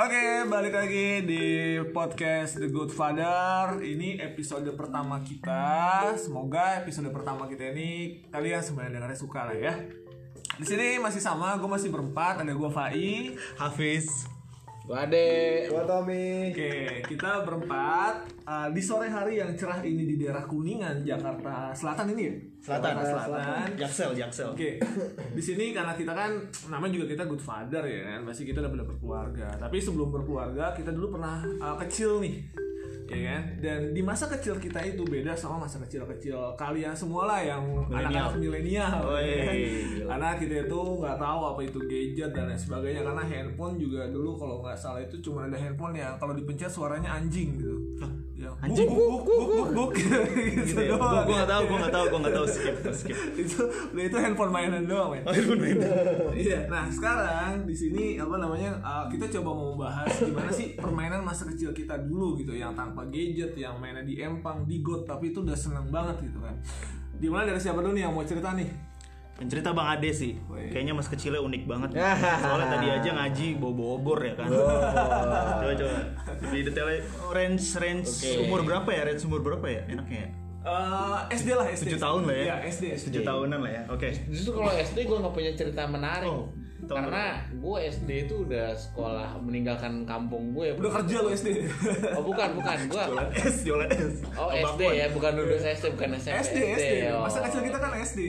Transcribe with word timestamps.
Oke, 0.00 0.48
balik 0.48 0.72
lagi 0.72 1.28
di 1.28 1.76
podcast 1.92 2.56
The 2.56 2.72
Good 2.72 2.88
Father. 2.88 3.84
Ini 3.84 4.16
episode 4.32 4.72
pertama 4.72 5.20
kita. 5.20 6.08
Semoga 6.16 6.80
episode 6.80 7.12
pertama 7.12 7.44
kita 7.44 7.68
ini 7.76 8.24
kalian 8.32 8.64
sebenarnya 8.64 8.96
dengarnya 8.96 9.20
suka 9.20 9.52
lah 9.52 9.56
ya. 9.60 9.76
Di 10.56 10.64
sini 10.64 10.96
masih 10.96 11.20
sama, 11.20 11.52
gue 11.60 11.68
masih 11.68 11.92
berempat. 11.92 12.40
Ada 12.40 12.56
gue 12.56 12.70
Fai, 12.72 13.36
Hafiz 13.60 14.24
Gua 14.90 15.06
Ade. 15.06 15.70
Gua 15.70 15.86
Tommy. 15.86 16.50
Oke, 16.50 16.98
kita 17.06 17.46
berempat 17.46 18.26
uh, 18.42 18.66
di 18.74 18.82
sore 18.82 19.06
hari 19.06 19.38
yang 19.38 19.54
cerah 19.54 19.78
ini 19.86 20.02
di 20.02 20.18
daerah 20.18 20.42
Kuningan, 20.42 21.06
Jakarta 21.06 21.70
Selatan 21.70 22.10
ini 22.10 22.22
ya. 22.26 22.34
Selatan 22.58 22.98
Jakarta 22.98 23.22
Selatan. 23.22 23.66
Jaksel 23.78 24.10
Jaksel 24.18 24.50
Oke, 24.50 24.82
di 25.30 25.38
sini 25.38 25.70
karena 25.70 25.94
kita 25.94 26.10
kan 26.10 26.42
namanya 26.66 26.98
juga 26.98 27.06
kita 27.06 27.22
good 27.30 27.38
father 27.38 27.86
ya 27.86 28.02
kan, 28.02 28.26
pasti 28.26 28.42
kita 28.42 28.66
udah 28.66 28.82
berkeluarga. 28.82 29.54
Tapi 29.62 29.78
sebelum 29.78 30.10
berkeluarga 30.10 30.74
kita 30.74 30.90
dulu 30.90 31.14
pernah 31.22 31.38
uh, 31.38 31.78
kecil 31.86 32.18
nih, 32.18 32.50
ya 33.10 33.20
kan. 33.26 33.42
Dan 33.58 33.80
di 33.90 34.00
masa 34.00 34.30
kecil 34.30 34.56
kita 34.62 34.78
itu 34.86 35.02
beda 35.02 35.34
sama 35.34 35.66
masa 35.66 35.82
kecil-kecil 35.82 36.54
kalian 36.54 36.94
semua 36.94 37.26
lah 37.26 37.40
yang 37.42 37.62
anak-anak 37.90 38.38
milenial. 38.38 39.18
Ya 39.18 39.36
kan? 39.50 39.54
Karena 40.06 40.28
kita 40.38 40.54
itu 40.70 40.78
nggak 40.78 41.16
tahu 41.18 41.40
apa 41.50 41.60
itu 41.66 41.78
gadget 41.90 42.30
dan 42.30 42.46
lain 42.48 42.60
sebagainya. 42.60 43.02
Karena 43.02 43.22
handphone 43.26 43.74
juga 43.76 44.06
dulu 44.08 44.38
kalau 44.38 44.62
nggak 44.62 44.78
salah 44.78 45.02
itu 45.02 45.18
cuma 45.20 45.50
ada 45.50 45.58
handphone 45.58 45.98
yang 45.98 46.14
kalau 46.16 46.32
dipencet 46.32 46.70
suaranya 46.70 47.18
anjing 47.18 47.58
gitu. 47.58 47.76
Ya, 48.60 48.68
Anjing? 48.68 48.92
buk 48.92 49.08
buk 49.08 49.22
buk 49.24 49.42
buk 49.48 49.68
buk 49.72 49.90
gitu, 49.96 50.84
ya. 50.84 50.92
doang. 50.92 51.24
Gue 51.24 51.32
gak 51.32 51.48
tau, 51.48 51.62
gue 51.64 51.78
gak 51.80 51.94
tau, 51.96 52.04
gue 52.12 52.18
gak 52.20 52.34
tau 52.36 52.44
skip, 52.44 52.76
skip. 52.92 53.16
itu 53.40 53.60
itu 53.96 54.16
handphone 54.20 54.52
mainan 54.52 54.84
doang 54.84 55.16
men. 55.16 55.24
Oh, 55.24 55.32
itu 55.32 55.56
main. 55.56 55.80
Iya, 56.44 56.68
nah 56.68 56.84
sekarang 56.92 57.64
di 57.64 57.72
sini 57.72 58.20
apa 58.20 58.36
namanya 58.36 58.76
uh, 58.84 59.08
kita 59.08 59.32
coba 59.40 59.56
mau 59.56 59.66
membahas 59.72 60.12
gimana 60.12 60.52
sih 60.52 60.76
permainan 60.76 61.24
masa 61.24 61.48
kecil 61.48 61.72
kita 61.72 62.04
dulu 62.04 62.36
gitu 62.36 62.52
yang 62.52 62.76
tanpa 62.76 63.08
gadget, 63.08 63.56
yang 63.56 63.80
mainnya 63.80 64.04
di 64.04 64.20
empang, 64.20 64.68
di 64.68 64.84
got 64.84 65.08
tapi 65.08 65.32
itu 65.32 65.40
udah 65.40 65.56
seneng 65.56 65.88
banget 65.88 66.28
gitu 66.28 66.44
kan. 66.44 66.52
Dimulai 67.16 67.48
dari 67.48 67.60
siapa 67.64 67.80
dulu 67.80 67.96
nih 67.96 68.04
yang 68.04 68.12
mau 68.12 68.28
cerita 68.28 68.52
nih? 68.52 68.89
Cerita 69.48 69.72
Bang 69.72 69.88
Ade 69.96 70.10
sih, 70.12 70.36
Woi. 70.52 70.68
kayaknya 70.68 70.92
mas 70.92 71.08
kecilnya 71.08 71.40
unik 71.40 71.62
banget. 71.64 71.90
Soalnya 72.44 72.68
tadi 72.76 72.86
aja 72.92 73.10
ngaji 73.16 73.46
bawa 73.56 73.84
obor 73.96 74.18
ya 74.20 74.34
kan. 74.36 74.48
coba 75.64 75.72
coba. 75.72 75.98
Lebih 76.44 76.60
detailnya 76.68 76.98
range 77.32 77.66
range 77.80 78.10
umur 78.44 78.60
berapa 78.66 78.88
ya? 78.92 79.02
Range 79.08 79.22
umur 79.24 79.40
berapa 79.40 79.66
ya? 79.70 79.82
Enaknya 79.88 80.20
ya? 80.28 80.30
Eh, 80.60 81.18
SD 81.40 81.48
lah 81.56 81.66
SD. 81.72 81.96
7 81.96 82.04
tahun 82.04 82.20
lah 82.28 82.36
ya. 82.36 82.44
Iya, 82.44 82.56
SD. 82.68 82.84
SD. 82.92 83.06
7 83.24 83.24
tahunan 83.24 83.58
lah 83.64 83.72
ya. 83.72 83.82
Oke. 83.88 84.08
Justru 84.28 84.50
kalau 84.60 84.72
SD 84.76 84.98
gue 85.08 85.16
nggak 85.16 85.34
punya 85.34 85.52
cerita 85.56 85.82
menarik. 85.88 86.28
Oh, 86.28 86.52
Karena 86.84 87.44
gue 87.48 87.76
SD 87.88 88.10
itu 88.28 88.34
udah 88.44 88.76
sekolah 88.76 89.40
meninggalkan 89.40 90.04
kampung 90.04 90.52
gue. 90.52 90.76
Udah 90.76 91.00
kerja 91.00 91.16
lo 91.24 91.32
SD. 91.32 91.48
Oh 92.18 92.24
bukan 92.28 92.60
bukan 92.60 92.78
gue. 92.92 93.04
Jualan 93.08 93.28
es, 93.32 93.56
jualan 93.64 93.88
es. 93.88 94.14
Oh 94.36 94.52
SD 94.52 94.82
ya, 95.00 95.06
bukan 95.08 95.32
dulu 95.32 95.54
SD, 95.56 95.84
bukan 95.96 96.08
SMP. 96.20 96.36
SD, 96.44 96.56
SD. 96.76 96.94
oh. 97.16 97.24
Masa 97.24 97.38
kecil 97.48 97.60
kita 97.64 97.78
kan 97.80 97.92
SD. 97.96 98.20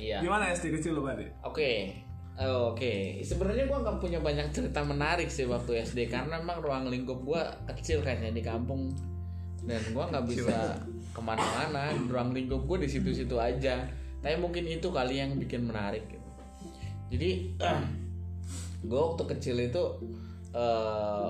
Iya. 0.00 0.18
Gimana 0.24 0.48
SD 0.56 0.72
kecil 0.80 0.96
lo, 0.96 1.04
Bade? 1.04 1.28
Oke. 1.44 1.92
Oh, 2.40 2.72
Oke, 2.72 3.20
sebenarnya 3.20 3.68
gue 3.68 3.78
nggak 3.84 4.00
punya 4.00 4.16
banyak 4.16 4.48
cerita 4.48 4.80
menarik 4.80 5.28
sih 5.28 5.44
waktu 5.44 5.84
SD 5.84 6.08
karena 6.08 6.40
emang 6.40 6.64
ruang 6.64 6.88
lingkup 6.88 7.20
gue 7.20 7.42
kecil 7.76 8.00
kayaknya 8.00 8.32
di 8.32 8.40
kampung 8.40 8.96
dan 9.68 9.84
gue 9.84 10.04
nggak 10.08 10.24
bisa 10.24 10.80
ke 11.12 11.20
mana-mana. 11.20 11.92
Ruang 12.08 12.32
lingkup 12.32 12.64
gue 12.64 12.88
di 12.88 12.88
situ-situ 12.88 13.36
aja. 13.36 13.84
Tapi 14.24 14.40
mungkin 14.40 14.64
itu 14.64 14.88
kali 14.88 15.20
yang 15.20 15.36
bikin 15.36 15.68
menarik. 15.68 16.08
Gitu. 16.08 16.28
Jadi 17.12 17.30
gue 18.88 19.00
waktu 19.00 19.24
kecil 19.36 19.60
itu 19.60 19.84
eh 20.56 21.28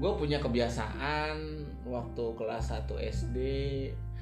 gue 0.00 0.12
punya 0.18 0.42
kebiasaan 0.42 1.36
waktu 1.86 2.24
kelas 2.34 2.74
1 2.74 2.90
SD 2.90 3.38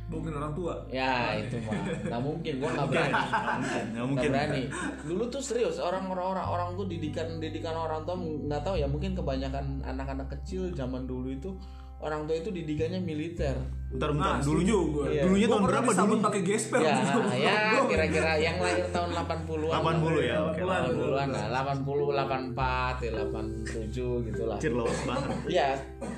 Mungkin 0.08 0.32
orang 0.32 0.52
tua. 0.52 0.74
Ya 0.88 1.36
itu 1.36 1.60
mah 1.60 1.76
nggak 2.02 2.22
mungkin 2.22 2.52
gue 2.56 2.70
nggak 2.70 2.88
berani 2.88 3.12
nggak 3.12 4.06
mungkin 4.06 4.08
mungkin. 4.08 4.28
berani 4.30 4.62
dulu 5.02 5.24
tuh 5.28 5.42
serius 5.42 5.76
orang 5.78 6.04
orang 6.06 6.26
orang 6.32 6.48
orang 6.48 6.68
tuh 6.74 6.86
didikan 6.86 7.28
didikan 7.36 7.72
orang 7.72 8.02
tua 8.02 8.16
nggak 8.16 8.62
tahu 8.62 8.74
ya 8.74 8.86
mungkin 8.86 9.12
kebanyakan 9.12 9.80
anak-anak 9.82 10.28
kecil 10.30 10.72
zaman 10.72 11.04
dulu 11.04 11.28
itu 11.28 11.52
orang 11.98 12.24
tua 12.24 12.36
itu 12.36 12.48
didikannya 12.48 12.98
militer 12.98 13.58
Bentar, 13.88 14.12
bentar. 14.12 14.28
Nah, 14.30 14.38
dulunya, 14.38 14.68
setuju 14.68 14.76
gue. 14.86 15.06
Iya. 15.10 15.22
dulunya 15.24 15.46
Gua 15.46 15.54
tahun 15.54 15.64
berapa 15.64 15.90
dulu? 15.96 16.14
pakai 16.20 16.42
gesper. 16.42 16.78
ya 16.78 16.94
Gua- 17.08 17.32
ya 17.34 17.54
gua- 17.72 17.88
kira-kira 17.88 18.32
yang 18.36 18.56
lahir 18.58 18.86
tahun 18.86 19.10
80-an 19.10 19.80
80 19.80 20.20
ya, 20.22 20.36
oke. 20.42 20.60
80-an 20.60 21.28
lah 21.32 21.44
80 21.48 22.06
84 22.12 22.94
ya 23.00 23.10
87 23.16 24.28
gitu 24.28 24.42
lah 24.44 24.56
Anjir 24.56 24.72
banget. 24.76 25.38
ya 25.50 25.68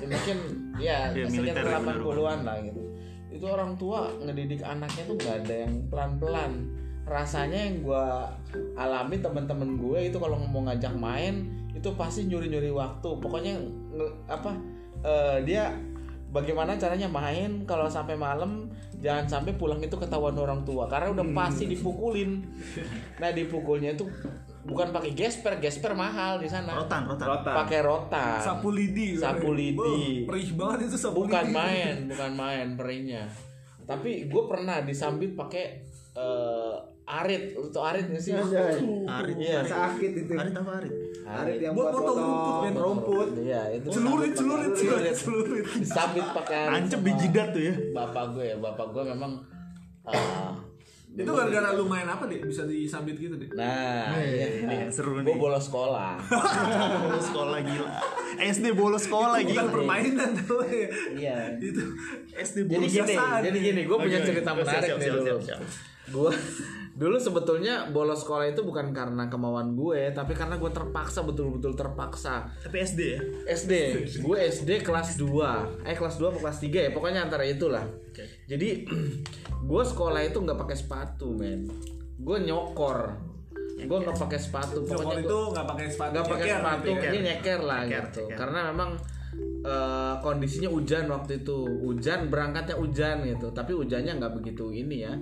mungkin 0.01 0.37
ya 0.77 0.97
Iya, 1.09 1.25
sekitar 1.25 1.63
militer, 1.63 1.63
benar, 1.63 1.97
80-an 1.97 2.39
lah 2.43 2.55
gitu 2.61 2.81
itu 3.41 3.49
orang 3.49 3.73
tua 3.73 4.05
ngedidik 4.21 4.61
anaknya 4.61 5.09
tuh 5.09 5.17
nggak 5.17 5.35
ada 5.41 5.55
yang 5.65 5.73
pelan-pelan. 5.89 6.51
Rasanya 7.09 7.57
yang 7.57 7.81
gua 7.81 8.29
alami 8.77 9.17
teman-teman 9.17 9.81
gue 9.81 10.13
itu 10.13 10.21
kalau 10.21 10.37
mau 10.37 10.61
ngajak 10.69 10.93
main 10.93 11.49
itu 11.73 11.89
pasti 11.97 12.29
nyuri-nyuri 12.29 12.69
waktu. 12.69 13.09
Pokoknya 13.17 13.57
apa 14.29 14.53
eh, 15.01 15.37
dia 15.41 15.73
bagaimana 16.29 16.77
caranya 16.77 17.09
main 17.09 17.65
kalau 17.65 17.89
sampai 17.89 18.13
malam 18.13 18.69
jangan 19.01 19.25
sampai 19.25 19.57
pulang 19.57 19.81
itu 19.81 19.97
ketahuan 19.97 20.37
orang 20.37 20.61
tua. 20.61 20.85
Karena 20.85 21.09
udah 21.09 21.25
pasti 21.33 21.65
dipukulin. 21.65 22.45
Nah 23.17 23.33
dipukulnya 23.33 23.97
itu 23.97 24.05
bukan 24.63 24.87
pakai 24.89 25.11
gesper 25.11 25.57
gesper 25.57 25.91
mahal 25.91 26.37
di 26.37 26.45
sana 26.45 26.75
Rotan, 26.75 27.05
rotan. 27.05 27.27
Rotan. 27.27 27.53
pakai 27.57 27.79
rotan 27.81 28.37
Sapu 28.39 28.69
lidi. 28.69 29.15
Sapu 29.15 29.51
lidi. 29.51 29.75
Wah, 29.75 30.27
Perih 30.27 30.49
banget 30.53 30.79
itu 30.85 30.97
sapu 30.97 31.23
bukan 31.23 31.43
lidi. 31.43 31.53
main 31.53 31.95
bukan 32.07 32.31
main 32.33 32.67
perihnya 32.73 33.23
tapi 33.81 34.25
gue 34.25 34.43
pernah 34.45 34.79
disambit 34.79 35.33
pakai 35.33 35.81
eh, 36.13 36.75
arit 37.03 37.43
tau 37.69 37.83
arit 37.83 38.05
gak 38.07 38.21
sih 38.21 38.31
Arit. 38.31 39.35
Iya. 39.35 39.65
Sakit 39.65 40.11
itu. 40.17 40.31
Arit 40.31 40.53
apa 40.53 40.71
arit? 40.77 40.93
Arit 41.23 41.59
yang 41.59 41.73
Buat 41.73 41.91
potong 41.91 42.17
rumput, 42.17 42.55
men. 42.61 42.73
rumput. 42.73 43.27
iya 43.41 43.61
itu 43.69 43.87
Celurit, 43.89 44.31
celurit, 44.31 44.71
celurit, 44.73 45.15
Celurit. 45.15 45.65
disambit 45.75 46.23
pakai 46.29 46.57
arit 46.61 46.75
Ancep 46.77 46.99
sama 46.99 47.07
di 47.07 47.13
jidat 47.17 47.47
tuh 47.51 47.63
ya. 47.63 47.73
bapak 47.91 48.25
gue 48.31 48.45
ya 48.45 48.55
bapak 48.57 48.87
gue 48.91 49.03
memang 49.05 49.31
eh, 50.03 50.50
Itu 51.21 51.31
gara-gara 51.31 51.69
lu 51.71 51.85
main 51.85 52.05
apa 52.05 52.23
deh? 52.25 52.39
Bisa 52.39 52.63
disambit 52.63 53.15
gitu 53.15 53.35
deh. 53.35 53.49
nah 53.51 54.13
iya, 54.15 54.63
Nih, 54.63 54.89
seru 54.89 55.15
gue 55.15 55.23
nih. 55.23 55.35
bolos 55.35 55.63
sekolah 55.63 56.17
bolos 57.03 57.25
sekolah 57.25 57.57
gila. 57.59 57.89
SD 58.41 58.65
bolos 58.71 59.03
sekolah 59.03 59.37
Bukan 59.37 59.47
gila. 59.47 59.63
permainan 59.69 60.29
tuh 60.39 60.61
ya. 60.65 60.87
iya 61.13 61.37
Itu 61.55 61.83
SD 62.33 62.57
jadi 62.63 62.71
bolos 62.71 62.91
gini 62.91 63.05
biasaan. 63.07 63.39
jadi 63.43 63.57
gini 63.59 63.81
gue 63.83 63.97
punya 63.97 64.19
cerita 64.21 64.51
menarik 64.51 64.89
nih 64.93 65.09
dulu 65.11 65.37
gue 66.11 66.31
dulu 67.01 67.17
sebetulnya 67.17 67.89
bolos 67.89 68.21
sekolah 68.21 68.53
itu 68.53 68.61
bukan 68.61 68.93
karena 68.93 69.25
kemauan 69.25 69.73
gue 69.73 70.13
tapi 70.13 70.37
karena 70.37 70.61
gue 70.61 70.69
terpaksa 70.69 71.25
betul-betul 71.25 71.73
terpaksa. 71.73 72.45
Tapi 72.61 72.77
SD 72.77 72.99
ya. 73.01 73.21
SD 73.57 73.73
gue 74.21 74.37
SD 74.37 74.85
kelas 74.85 75.17
2 75.17 75.81
eh 75.81 75.97
kelas 75.97 76.21
2 76.21 76.29
atau 76.29 76.37
kelas 76.45 76.61
3 76.61 76.69
ya? 76.69 76.89
Pokoknya 76.93 77.25
antara 77.25 77.41
itulah. 77.41 77.81
Oke. 77.81 78.45
jadi 78.45 78.85
gue 79.71 79.83
sekolah 79.83 80.21
itu 80.21 80.37
nggak 80.45 80.59
pakai 80.61 80.77
sepatu 80.77 81.33
men. 81.33 81.65
Gue 82.21 82.37
nyokor. 82.45 83.17
Gue 83.81 83.97
nggak 83.97 84.21
pakai 84.21 84.37
sepatu. 84.37 84.85
Nyokor 84.85 85.01
pokoknya 85.01 85.25
itu 85.25 85.39
nggak 85.57 85.67
pakai 85.73 85.87
sepatu. 85.89 86.11
nggak 86.13 86.25
pakai 86.29 86.47
sepatu. 86.53 86.85
ya. 86.85 87.09
dia 87.09 87.21
nyeker 87.25 87.59
lah 87.65 87.81
Nyeker, 87.81 87.97
gitu. 87.97 88.21
nyeker. 88.29 88.37
karena 88.37 88.59
memang 88.69 88.89
eh, 89.65 90.13
kondisinya 90.21 90.69
hujan 90.69 91.09
waktu 91.09 91.41
itu. 91.41 91.57
Hujan 91.65 92.29
berangkatnya 92.29 92.77
hujan 92.77 93.25
gitu. 93.25 93.49
Tapi 93.49 93.73
hujannya 93.73 94.21
nggak 94.21 94.33
begitu 94.37 94.69
ini 94.69 95.01
ya. 95.01 95.17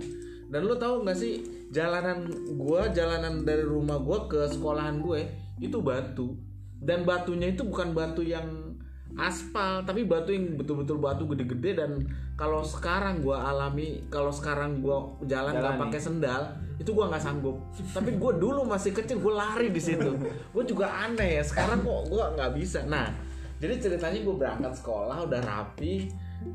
Dan 0.49 0.65
lu 0.65 0.75
tahu 0.75 1.07
nggak 1.07 1.15
sih 1.15 1.58
jalanan 1.69 2.25
gua 2.57 2.89
jalanan 2.89 3.45
dari 3.45 3.61
rumah 3.61 4.01
gua 4.01 4.25
ke 4.25 4.49
sekolahan 4.49 5.01
gue 5.01 5.29
itu 5.61 5.77
batu. 5.81 6.33
Dan 6.79 7.03
batunya 7.03 7.51
itu 7.51 7.67
bukan 7.67 7.91
batu 7.91 8.23
yang 8.23 8.73
aspal 9.17 9.81
tapi 9.83 10.05
batu 10.05 10.31
yang 10.31 10.55
betul-betul 10.55 10.97
batu 10.97 11.27
gede-gede. 11.29 11.77
Dan 11.77 12.07
kalau 12.39 12.63
sekarang 12.65 13.21
gua 13.21 13.51
alami 13.51 14.01
kalau 14.07 14.33
sekarang 14.33 14.81
gua 14.81 15.13
jalan 15.27 15.59
nggak 15.59 15.75
pakai 15.77 15.99
sendal 15.99 16.41
itu 16.79 16.95
gua 16.95 17.11
nggak 17.11 17.23
sanggup. 17.23 17.59
Tapi 17.91 18.15
gua 18.15 18.39
dulu 18.39 18.63
masih 18.63 18.95
kecil 18.95 19.19
gua 19.19 19.43
lari 19.45 19.69
di 19.69 19.81
situ. 19.83 20.15
Gua 20.55 20.63
juga 20.63 20.87
aneh 20.89 21.37
ya 21.37 21.43
sekarang 21.43 21.83
kok 21.83 22.03
gua 22.09 22.33
nggak 22.33 22.55
bisa. 22.55 22.87
Nah 22.87 23.11
jadi 23.59 23.75
ceritanya 23.75 24.23
gua 24.23 24.35
berangkat 24.39 24.73
sekolah 24.79 25.27
udah 25.27 25.41
rapi. 25.43 26.07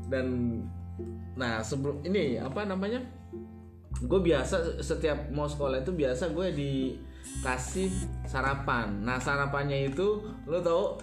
Dan 0.09 0.57
nah 1.37 1.61
sebelum 1.61 2.01
ini 2.01 2.41
apa 2.41 2.65
namanya 2.65 3.03
gue 3.95 4.19
biasa 4.21 4.83
setiap 4.83 5.31
mau 5.31 5.47
sekolah 5.47 5.79
itu 5.79 5.95
biasa 5.95 6.35
gue 6.35 6.47
dikasih 6.51 7.87
sarapan 8.27 8.99
nah 8.99 9.15
sarapannya 9.15 9.87
itu 9.87 10.19
lo 10.43 10.59
tau 10.59 10.99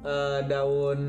eh, 0.00 0.40
daun 0.48 1.00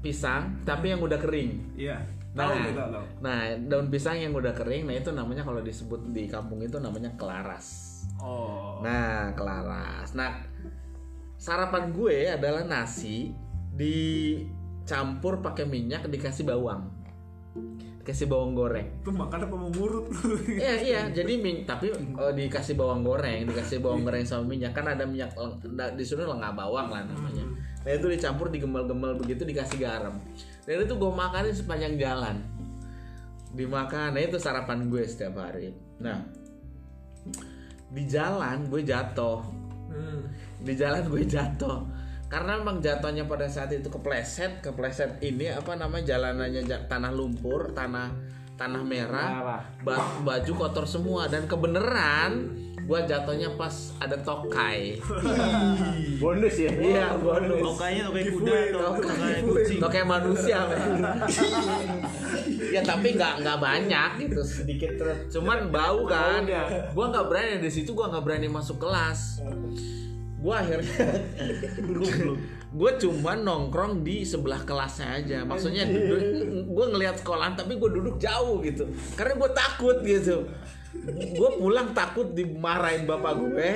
pisang 0.00 0.62
tapi 0.64 0.94
yang 0.94 1.02
udah 1.02 1.18
kering 1.18 1.74
Iya. 1.76 1.98
Nah, 2.32 2.54
Tahu 2.54 2.70
tahu 2.70 2.88
tahu. 2.94 3.04
nah 3.18 3.38
daun 3.58 3.88
pisang 3.90 4.14
yang 4.14 4.30
udah 4.30 4.54
kering, 4.54 4.86
nah 4.86 4.94
itu 4.94 5.10
namanya 5.10 5.42
kalau 5.42 5.58
disebut 5.58 6.12
di 6.14 6.30
kampung 6.30 6.62
itu 6.62 6.78
namanya 6.78 7.10
kelaras. 7.18 7.98
Oh. 8.22 8.78
Nah, 8.78 9.34
kelaras. 9.34 10.14
Nah, 10.14 10.46
sarapan 11.34 11.90
gue 11.90 12.30
adalah 12.30 12.62
nasi 12.62 13.34
dicampur 13.74 15.40
pakai 15.42 15.66
minyak 15.66 16.06
dikasih 16.06 16.46
bawang 16.46 16.86
dikasih 18.08 18.24
bawang 18.24 18.56
goreng 18.56 18.88
Tuh 19.04 19.12
makan 19.12 19.44
apa 19.44 19.52
mau 19.52 19.68
ngurut 19.68 20.08
lu? 20.08 20.32
Iya 20.56 20.74
iya, 20.80 21.00
jadi 21.12 21.28
min 21.36 21.68
tapi 21.68 21.92
eh, 21.92 22.32
dikasih 22.32 22.72
bawang 22.72 23.04
goreng, 23.04 23.44
dikasih 23.44 23.84
bawang 23.84 24.00
goreng 24.00 24.24
sama 24.24 24.48
minyak 24.48 24.72
kan 24.72 24.88
ada 24.88 25.04
minyak 25.04 25.28
di 25.92 26.04
sini 26.08 26.24
lengah 26.24 26.56
bawang 26.56 26.88
lah 26.88 27.04
namanya. 27.04 27.44
Nah 27.84 27.92
itu 27.92 28.08
dicampur 28.08 28.48
digembal-gembal 28.48 29.20
begitu 29.20 29.44
dikasih 29.44 29.76
garam. 29.84 30.16
Dan 30.64 30.88
itu 30.88 30.96
gue 30.96 31.12
makanin 31.12 31.52
sepanjang 31.52 32.00
jalan. 32.00 32.40
Dimakan, 33.52 34.16
nah 34.16 34.20
itu 34.24 34.40
sarapan 34.40 34.88
gue 34.88 35.04
setiap 35.04 35.36
hari. 35.36 35.76
Nah 36.00 36.24
di 37.92 38.08
jalan 38.08 38.72
gue 38.72 38.88
jatuh, 38.88 39.44
Hmm. 39.92 40.32
di 40.64 40.72
jalan 40.72 41.04
gue 41.12 41.28
jatuh. 41.28 41.84
Karena 42.28 42.60
emang 42.60 42.78
jatuhnya 42.78 43.24
pada 43.24 43.48
saat 43.48 43.72
itu 43.72 43.88
kepleset, 43.88 44.60
kepleset 44.60 45.16
ini 45.20 45.48
apa 45.48 45.72
namanya 45.74 46.12
jalanannya 46.14 46.60
ja- 46.62 46.84
tanah 46.84 47.08
lumpur, 47.08 47.72
tanah 47.72 48.12
tanah 48.52 48.82
merah 48.82 49.28
Merah. 49.32 49.62
ba- 49.80 50.20
baju 50.22 50.52
kotor 50.54 50.84
semua. 50.84 51.24
Dan 51.24 51.48
kebeneran 51.48 52.52
gua 52.84 53.00
jatuhnya 53.02 53.52
pas 53.54 53.72
ada 53.96 54.16
tokai. 54.18 55.00
Bonus 56.20 56.56
ya. 56.58 56.68
iya 56.74 57.06
bonus. 57.14 57.64
Tokainya 57.64 58.08
tokai 58.08 58.24
kuda 58.28 58.52
atau 58.52 58.80
tokai 58.90 59.08
tokai 59.08 59.40
kucing. 59.44 59.78
tokai 59.78 60.02
manusia 60.04 60.58
ya 62.74 62.80
tapi 62.82 63.08
nggak 63.14 63.34
nggak 63.40 63.58
banyak 63.58 64.10
gitu. 64.20 64.40
Sedikit 64.42 64.92
terus. 64.96 65.18
cuman 65.30 65.68
bau 65.68 66.04
kan. 66.04 66.44
gua 66.92 67.06
nggak 67.08 67.26
berani 67.26 67.56
di 67.58 67.70
situ 67.70 67.92
gua 67.92 68.08
nggak 68.10 68.24
berani 68.24 68.48
masuk 68.48 68.76
kelas 68.76 69.40
gua 70.38 70.62
akhirnya 70.62 70.94
gue 72.78 72.90
cuma 73.00 73.32
nongkrong 73.32 74.04
di 74.04 74.22
sebelah 74.22 74.60
kelasnya 74.62 75.18
aja 75.18 75.38
maksudnya 75.42 75.88
gue 76.68 76.86
ngelihat 76.94 77.16
sekolahan 77.18 77.56
tapi 77.56 77.80
gue 77.80 77.90
duduk 77.90 78.20
jauh 78.20 78.60
gitu 78.60 78.86
karena 79.16 79.40
gue 79.40 79.50
takut 79.56 79.96
gitu 80.04 80.44
gue 81.08 81.50
pulang 81.56 81.96
takut 81.96 82.36
dimarahin 82.36 83.08
bapak 83.08 83.40
gue 83.40 83.72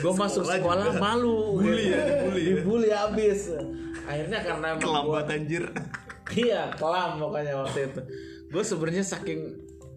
gue 0.00 0.12
masuk 0.16 0.48
sekolah 0.48 0.96
malu 0.96 1.60
Bully 1.60 1.84
gitu. 1.84 1.92
ya, 1.92 2.00
dibully 2.00 2.40
ya. 2.40 2.48
dibully 2.56 2.90
abis 2.90 3.40
akhirnya 4.04 4.38
karena 4.44 4.66
emang 4.76 4.80
gua- 4.80 5.24
Kelambat 5.24 5.28
anjir. 5.32 5.64
Iya, 6.34 6.72
kelam 6.80 7.20
pokoknya 7.20 7.52
waktu 7.60 7.80
itu. 7.92 8.00
Gue 8.48 8.64
sebenarnya 8.64 9.04
saking 9.04 9.40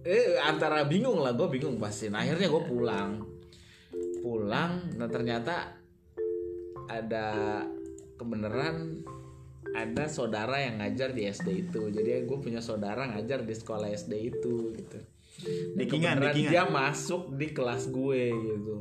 eh 0.04 0.36
antara 0.40 0.84
bingung 0.88 1.20
lah, 1.20 1.36
gue 1.36 1.48
bingung 1.48 1.80
pasti. 1.80 2.12
Nah, 2.12 2.24
akhirnya 2.24 2.52
gue 2.52 2.64
pulang. 2.68 3.24
Pulang, 4.24 4.72
nah 5.00 5.08
ternyata 5.08 5.72
ada 6.88 7.62
kebenaran 8.18 9.04
ada 9.76 10.10
saudara 10.10 10.58
yang 10.58 10.82
ngajar 10.82 11.14
di 11.14 11.28
SD 11.28 11.70
itu. 11.70 11.92
Jadi 11.92 12.26
gue 12.26 12.38
punya 12.40 12.64
saudara 12.64 13.06
ngajar 13.06 13.44
di 13.46 13.54
sekolah 13.54 13.92
SD 13.94 14.14
itu 14.34 14.74
gitu. 14.74 14.98
Dan 14.98 15.78
Dekingan, 15.78 16.18
kebenaran 16.18 16.34
dekingan. 16.34 16.52
Dia 16.52 16.64
masuk 16.66 17.24
di 17.38 17.48
kelas 17.54 17.84
gue 17.94 18.24
gitu. 18.34 18.76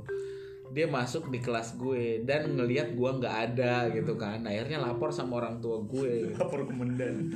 Dia 0.72 0.86
masuk 0.88 1.28
di 1.28 1.38
kelas 1.40 1.76
gue 1.76 2.24
dan 2.24 2.56
ngelihat 2.56 2.96
gue 2.96 3.10
nggak 3.20 3.36
ada 3.52 3.92
gitu 3.92 4.16
kan. 4.16 4.40
Akhirnya 4.46 4.80
lapor 4.80 5.12
sama 5.12 5.42
orang 5.42 5.60
tua 5.60 5.84
gue. 5.84 6.28
Lapor 6.40 6.64
komandan. 6.64 7.34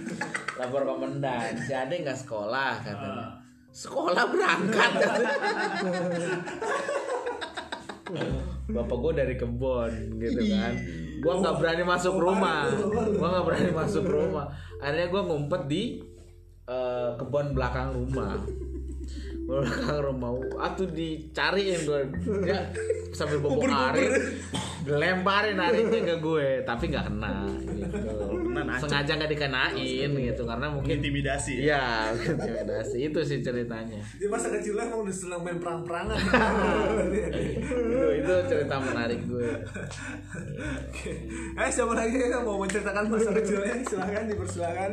lapor 0.57 0.83
komandan 0.85 1.57
si 1.65 1.73
Ade 1.73 2.05
nggak 2.05 2.21
sekolah 2.21 2.85
katanya 2.85 3.41
sekolah 3.71 4.25
berangkat 4.29 4.93
bapak 8.71 8.97
gue 8.97 9.13
dari 9.19 9.35
kebon 9.37 9.93
gitu 10.19 10.43
kan. 10.51 10.73
Gue 11.21 11.35
nggak 11.43 11.55
berani 11.61 11.85
masuk 11.85 12.15
rumah. 12.17 12.71
gue 12.91 13.29
nggak 13.29 13.45
berani. 13.45 13.71
Masuk 13.75 14.05
rumah. 14.07 14.47
Akhirnya 14.81 15.07
gue 15.13 15.23
ngumpet 15.27 15.63
di 15.69 15.83
eh, 16.65 17.11
kebun 17.19 17.53
belakang 17.53 17.93
rumah. 17.93 18.41
Belakang 19.45 20.01
rumah. 20.01 20.31
Atuh 20.63 20.89
dicariin 20.89 21.81
gue 21.85 22.01
dia 22.47 22.71
sambil 23.11 23.43
bobo 23.43 23.67
arit 23.67 24.39
dilemparin 24.87 25.59
aritnya 25.59 26.01
ke 26.15 26.17
gue 26.23 26.49
tapi 26.63 26.85
nggak 26.89 27.07
kena 27.11 27.45
gitu 27.75 27.99
Sengaja 28.81 29.13
nggak 29.17 29.31
dikenain 29.33 30.11
gitu 30.11 30.43
karena 30.45 30.67
mungkin 30.69 30.95
Intimidasi. 31.01 31.65
iya 31.65 32.11
intimidasi 32.13 32.99
itu 33.13 33.21
sih 33.25 33.39
ceritanya 33.41 34.01
Di 34.19 34.27
masa 34.27 34.51
kecilnya 34.53 34.89
emang 34.89 35.07
udah 35.07 35.15
senang 35.15 35.41
main 35.45 35.59
perang-perangan. 35.61 36.19
itu, 37.15 37.77
itu 38.21 38.35
cerita 38.49 38.75
menarik 38.81 39.21
gue 39.25 39.51
eh 41.57 41.71
siapa 41.71 41.93
lagi 41.97 42.17
yang 42.17 42.45
mau 42.45 42.61
menceritakan 42.61 43.05
masa 43.09 43.31
kecilnya? 43.37 43.75
Silahkan 43.87 44.25
dipersilakan. 44.29 44.93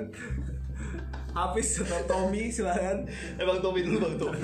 Hafiz 1.38 1.86
atau 1.86 2.02
Tommy 2.10 2.50
silahkan. 2.50 3.06
Eh 3.38 3.46
Bang 3.46 3.62
Tommy 3.62 3.86
dulu 3.86 4.10
Bang 4.10 4.16
Tommy. 4.18 4.42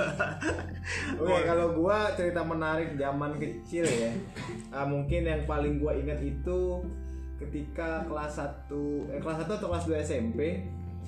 Oke, 1.21 1.41
kalau 1.41 1.73
gua 1.73 2.13
cerita 2.13 2.45
menarik 2.45 2.93
zaman 3.01 3.41
kecil 3.41 3.81
ya. 3.81 4.13
ah, 4.69 4.85
mungkin 4.85 5.25
yang 5.25 5.41
paling 5.49 5.81
gua 5.81 5.97
ingat 5.97 6.21
itu 6.21 6.85
ketika 7.43 8.03
kelas 8.03 8.33
1 8.35 8.71
eh 9.09 9.19
kelas 9.19 9.37
1 9.41 9.51
atau 9.51 9.67
kelas 9.67 9.83
2 9.85 9.99
SMP 9.99 10.39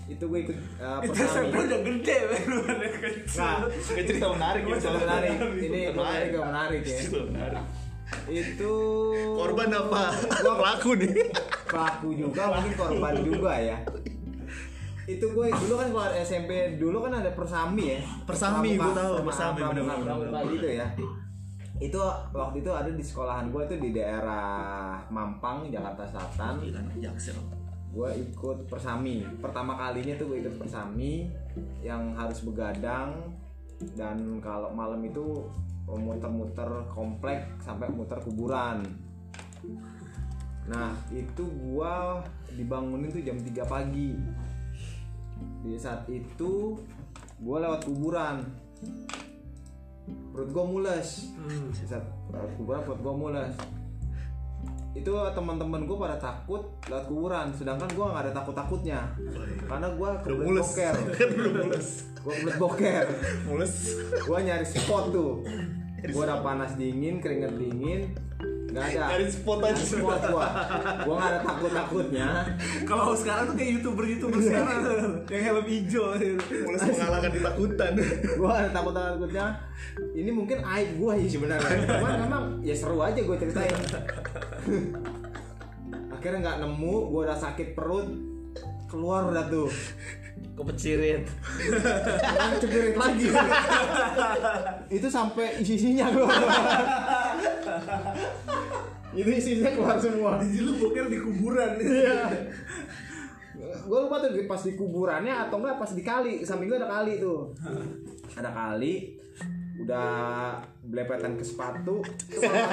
itu 0.06 0.22
gue 0.22 0.40
ikut 0.44 0.58
uh, 0.78 1.02
Itu. 1.02 1.18
SMP 1.18 1.56
udah 1.58 1.80
gede 1.82 2.18
kecil. 3.02 3.42
Nah, 3.42 3.58
Ini 3.66 4.02
cerita 4.06 4.28
menarik 4.30 4.62
ya. 4.64 4.76
cerita 4.78 5.00
menarik. 5.02 5.30
Ini 5.58 5.80
Menarik. 5.90 6.28
gak 6.30 6.46
menarik 6.46 6.82
ya. 6.84 7.00
Menarik. 7.26 7.64
Itu 8.28 8.74
Korban 9.34 9.70
apa? 9.72 10.04
Pelaku 10.54 10.90
nih. 10.96 11.10
pelaku 11.66 12.08
juga 12.14 12.54
mungkin 12.54 12.74
korban 12.76 13.16
juga 13.20 13.54
ya 13.58 13.78
itu 15.06 15.22
gue 15.22 15.48
dulu 15.54 15.74
kan 15.76 15.88
keluar 15.88 16.12
SMP 16.18 16.50
dulu 16.78 16.98
kan 17.00 17.14
ada 17.16 17.30
persami 17.30 17.94
ya 17.94 18.00
Persami, 18.26 18.74
gue 18.74 18.90
tahu, 18.92 19.22
persami, 19.22 19.62
pramuka 19.62 20.40
gitu 20.50 20.68
ya 20.72 20.88
itu 21.75 22.00
waktu 22.31 22.63
itu 22.63 22.72
ada 22.72 22.88
di 22.88 23.04
sekolahan 23.04 23.51
gue 23.51 23.62
itu 23.68 23.75
di 23.80 23.89
daerah 23.92 25.04
Mampang 25.12 25.68
Jakarta 25.68 26.07
Selatan. 26.07 26.63
Gue 27.92 28.10
ikut 28.16 28.68
persami. 28.72 29.24
Pertama 29.39 29.75
kalinya 29.75 30.16
tuh 30.16 30.31
gue 30.31 30.38
ikut 30.44 30.56
persami 30.56 31.31
yang 31.83 32.16
harus 32.16 32.44
begadang 32.44 33.36
dan 34.00 34.39
kalau 34.39 34.72
malam 34.72 35.04
itu 35.04 35.44
muter-muter 35.86 36.67
komplek 36.89 37.46
sampai 37.62 37.91
muter 37.91 38.17
kuburan. 38.24 38.82
Nah 40.65 40.98
itu 41.13 41.46
gua 41.62 42.25
dibangunin 42.50 43.13
tuh 43.13 43.22
jam 43.22 43.38
3 43.38 43.53
pagi. 43.70 44.17
Di 45.62 45.77
saat 45.77 46.10
itu 46.10 46.74
gua 47.38 47.70
lewat 47.70 47.86
kuburan 47.86 48.41
perut 50.36 50.51
gua 50.51 50.65
mules. 50.68 51.32
Hmm. 51.39 51.72
saat 51.72 52.04
kuburan 52.60 52.84
perut 52.84 53.00
gua 53.00 53.15
mules. 53.15 53.56
Itu 54.96 55.12
teman-teman 55.12 55.84
gue 55.84 55.98
pada 56.00 56.15
takut 56.15 56.72
lewat 56.88 57.12
kuburan 57.12 57.51
sedangkan 57.51 57.92
gue 57.92 58.06
nggak 58.08 58.24
ada 58.25 58.32
takut 58.32 58.56
takutnya 58.56 59.04
karena 59.68 59.92
gue 59.92 60.10
kebelet 60.24 60.63
boker. 60.63 60.96
Kan 61.20 61.30
gue 62.24 62.32
kebelet 62.39 62.56
boker. 62.56 63.06
Mules. 63.44 63.75
gue 64.24 64.38
nyari 64.39 64.63
spot 64.63 65.12
tuh. 65.12 65.44
Gue 66.00 66.24
udah 66.24 66.39
panas 66.39 66.80
dingin 66.80 67.20
keringet 67.20 67.60
dingin 67.60 68.15
nggak 68.75 68.86
ada. 68.91 69.03
Nyari 69.15 69.25
spot 69.32 69.60
aja. 69.63 69.79
Spot 69.79 70.20
gue 70.20 70.48
gue 71.08 71.13
nggak 71.15 71.32
ada 71.32 71.39
takut 71.39 71.72
takutnya 71.72 72.27
Kalau 72.84 73.15
sekarang 73.15 73.44
tuh 73.48 73.55
kayak 73.55 73.72
youtuber-youtuber 73.79 74.39
sekarang. 74.44 74.79
Yang 75.32 75.44
helm 75.48 75.65
hijau. 75.72 76.05
Gitu. 76.20 76.36
Mules 76.67 76.84
mengalahkan 76.84 77.32
ketakutan. 77.32 77.91
gue 78.36 78.50
ada 78.51 78.70
takut 78.75 78.91
takutnya 78.91 79.46
ini 80.12 80.29
mungkin 80.36 80.60
aib 80.60 80.89
gue 81.00 81.13
sih 81.24 81.39
sebenarnya. 81.39 81.88
Cuman 81.88 82.13
memang 82.27 82.44
ya 82.60 82.75
seru 82.75 83.00
aja 83.00 83.24
gue 83.24 83.36
ceritain. 83.39 83.79
Akhirnya 86.12 86.39
nggak 86.44 86.58
nemu 86.67 86.96
gue 87.15 87.22
udah 87.24 87.39
sakit 87.39 87.72
perut. 87.72 88.12
Keluar 88.91 89.32
udah 89.32 89.48
tuh. 89.48 89.72
Kepecirit 90.55 91.27
cepirit 92.60 92.96
lagi. 92.96 93.27
Itu 94.91 95.08
sampai 95.08 95.60
isi-isinya 95.63 96.12
gue 96.12 96.27
itu 99.15 99.29
isinya 99.31 99.72
keluar 99.72 99.95
semua 99.95 100.38
Jadi 100.43 100.60
lu 100.60 100.72
boker 100.75 101.07
di 101.07 101.17
kuburan. 101.24 101.72
Iya. 101.79 102.19
gue 103.86 104.00
lupa 104.01 104.17
tuh 104.17 104.29
pas 104.50 104.62
di 104.62 104.74
kuburannya 104.74 105.34
atau 105.48 105.62
enggak 105.62 105.77
pas 105.77 105.91
di 105.93 106.03
kali 106.03 106.41
samping 106.41 106.67
gue 106.74 106.79
ada 106.81 106.89
kali 106.89 107.22
tuh 107.22 107.53
ada 108.36 108.50
kali 108.50 109.15
udah 109.75 110.55
belepetan 110.88 111.36
ke 111.36 111.43
sepatu 111.43 112.00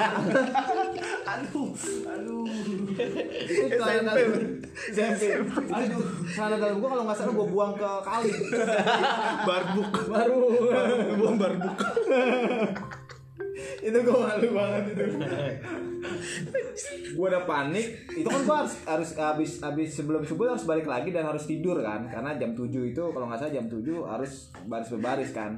aduh, 1.33 1.69
aduh. 2.07 2.45
itu 3.43 3.65
celana 3.75 4.15
dalam 4.15 4.63
SMP 4.71 5.35
aduh 5.67 6.05
celana 6.31 6.55
dalam 6.55 6.79
gue 6.79 6.89
kalau 6.89 7.03
nggak 7.03 7.17
salah 7.19 7.33
gue 7.35 7.47
buang 7.51 7.73
ke 7.75 7.89
kali 8.07 8.31
Barbuk. 9.47 9.91
baru 10.07 10.39
Buang 11.19 11.35
barbuk. 11.35 11.77
Itu 13.83 13.97
gue 13.99 14.15
malu 14.15 14.47
banget 14.55 14.83
itu. 14.95 15.05
Gue 17.13 17.25
udah 17.27 17.43
panik. 17.43 18.07
Itu 18.15 18.27
kan 18.31 18.41
gue 18.47 18.57
harus 18.63 18.75
harus 18.87 19.09
habis 19.19 19.51
habis 19.59 19.89
sebelum 19.91 20.23
subuh 20.23 20.55
harus 20.55 20.63
balik 20.63 20.87
lagi 20.87 21.11
dan 21.11 21.27
harus 21.27 21.43
tidur 21.43 21.83
kan. 21.83 22.07
Karena 22.07 22.39
jam 22.39 22.55
7 22.55 22.71
itu 22.71 23.03
kalau 23.11 23.25
nggak 23.27 23.39
salah 23.43 23.53
jam 23.53 23.67
7 23.67 23.83
harus 24.07 24.49
baris 24.65 24.89
berbaris 24.89 25.31
kan. 25.35 25.51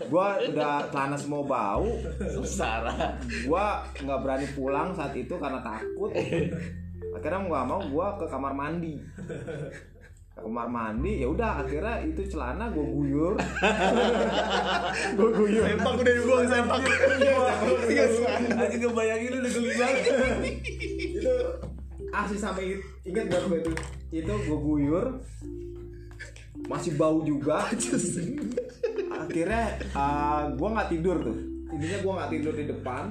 Gue 0.00 0.28
udah 0.52 0.88
celana 0.92 1.16
semua 1.16 1.42
bau. 1.48 1.88
Susah 2.28 2.84
lah. 2.84 2.96
gue 3.24 3.66
nggak 4.04 4.20
berani 4.20 4.46
pulang 4.52 4.92
saat 4.92 5.16
itu 5.16 5.34
karena 5.40 5.64
takut. 5.64 6.12
Akhirnya 7.10 7.40
nggak 7.42 7.66
mau 7.66 7.80
gue 7.82 8.06
ke 8.22 8.26
kamar 8.30 8.52
mandi 8.54 8.94
kamar 10.40 10.66
mandi 10.66 11.20
ya 11.20 11.28
udah 11.28 11.62
akhirnya 11.62 12.00
itu 12.02 12.24
celana 12.26 12.72
gue 12.72 12.82
guyur. 12.82 13.36
Gue 15.18 15.30
guyur. 15.36 15.64
Sempak 15.68 15.92
udah 16.00 16.14
dibuang 16.16 16.46
sempak. 16.48 16.80
Aja 18.56 18.76
ngebayangin 18.80 19.32
udah 19.36 19.50
geli 19.52 19.70
banget. 19.76 20.04
itu 21.00 21.34
asli 22.10 22.38
sampai 22.40 22.80
ingat 23.04 23.24
gak 23.28 23.42
gue 23.46 23.58
itu? 23.60 23.72
Itu 24.24 24.32
gue 24.32 24.58
guyur. 24.58 25.04
Masih 26.66 26.96
bau 26.96 27.20
juga. 27.22 27.68
Akhirnya 29.20 29.64
uh, 29.92 30.50
gue 30.56 30.68
nggak 30.68 30.90
tidur 30.90 31.16
tuh. 31.20 31.38
Intinya 31.70 31.98
gue 32.00 32.12
nggak 32.16 32.30
tidur 32.32 32.54
di 32.56 32.64
depan 32.66 33.04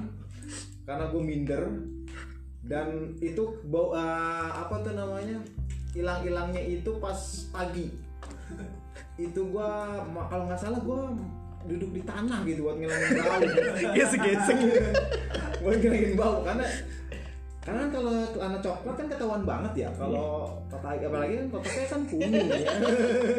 karena 0.84 1.04
gue 1.08 1.22
minder. 1.22 1.64
Dan 2.60 3.16
itu 3.24 3.58
bau 3.64 3.96
uh, 3.96 4.50
apa 4.60 4.84
tuh 4.84 4.92
namanya 4.92 5.40
hilang-hilangnya 5.94 6.62
itu 6.62 6.90
pas 7.02 7.18
pagi 7.50 7.90
itu 9.20 9.40
gue 9.52 9.70
kalau 10.30 10.44
nggak 10.48 10.60
salah 10.60 10.80
gue 10.80 10.98
duduk 11.68 11.90
di 11.92 12.02
tanah 12.08 12.40
gitu 12.48 12.64
buat 12.64 12.76
ngilangin 12.80 13.20
bau 13.20 13.40
Gesek-gesek. 13.96 14.58
buat 15.60 15.76
ngilangin 15.76 16.14
bau 16.16 16.40
karena 16.40 16.64
karena 17.60 17.92
kalau 17.92 18.24
celana 18.32 18.58
coklat 18.64 18.94
kan 18.96 19.06
ketahuan 19.12 19.42
banget 19.44 19.84
ya 19.84 19.88
kalau 19.92 20.48
apalagi 20.72 21.04
apalagi 21.04 21.32
kan 21.36 21.46
kotaknya 21.52 21.84
kan 21.92 22.00
kuning 22.08 22.46
ya 22.48 22.72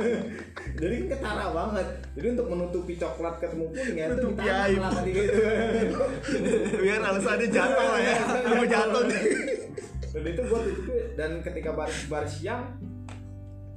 jadi 0.81 0.93
kan 0.93 1.07
ketara 1.17 1.45
banget 1.49 1.87
jadi 2.13 2.27
untuk 2.37 2.47
menutupi 2.53 2.93
coklat 3.01 3.35
ketemu 3.41 3.65
kuning 3.73 3.97
ya 3.97 4.05
itu 4.13 4.29
lah 4.77 4.91
tadi 4.93 5.09
gitu 5.09 5.41
Biar 6.85 7.01
alasannya 7.01 7.47
jatuh 7.49 7.85
lah 7.89 7.99
ya. 8.01 8.15
Mau 8.53 8.65
jatuh 8.69 9.03
nih. 9.09 9.21
Dan 10.11 10.23
itu 10.27 10.41
gua 10.47 10.59
tutupi 10.63 10.95
dan 11.15 11.31
ketika 11.39 11.71
baris 11.71 12.05
baris 12.11 12.33
siang 12.43 12.75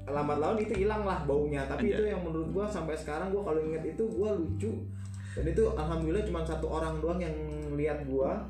lambat 0.04 0.36
laun 0.36 0.60
itu 0.60 0.84
hilang 0.84 1.02
lah 1.08 1.24
baunya. 1.24 1.64
Tapi 1.64 1.88
Iya. 1.88 1.96
itu 1.96 2.02
yang 2.12 2.20
menurut 2.20 2.48
gua 2.52 2.66
sampai 2.68 2.92
sekarang 2.92 3.32
gua 3.32 3.40
kalau 3.40 3.60
inget 3.64 3.96
itu 3.96 4.04
gua 4.12 4.36
lucu. 4.36 4.84
Dan 5.34 5.44
itu 5.50 5.62
alhamdulillah 5.74 6.22
cuma 6.28 6.44
satu 6.44 6.66
orang 6.68 7.00
doang 7.00 7.18
yang 7.18 7.32
lihat 7.72 8.04
gua. 8.04 8.44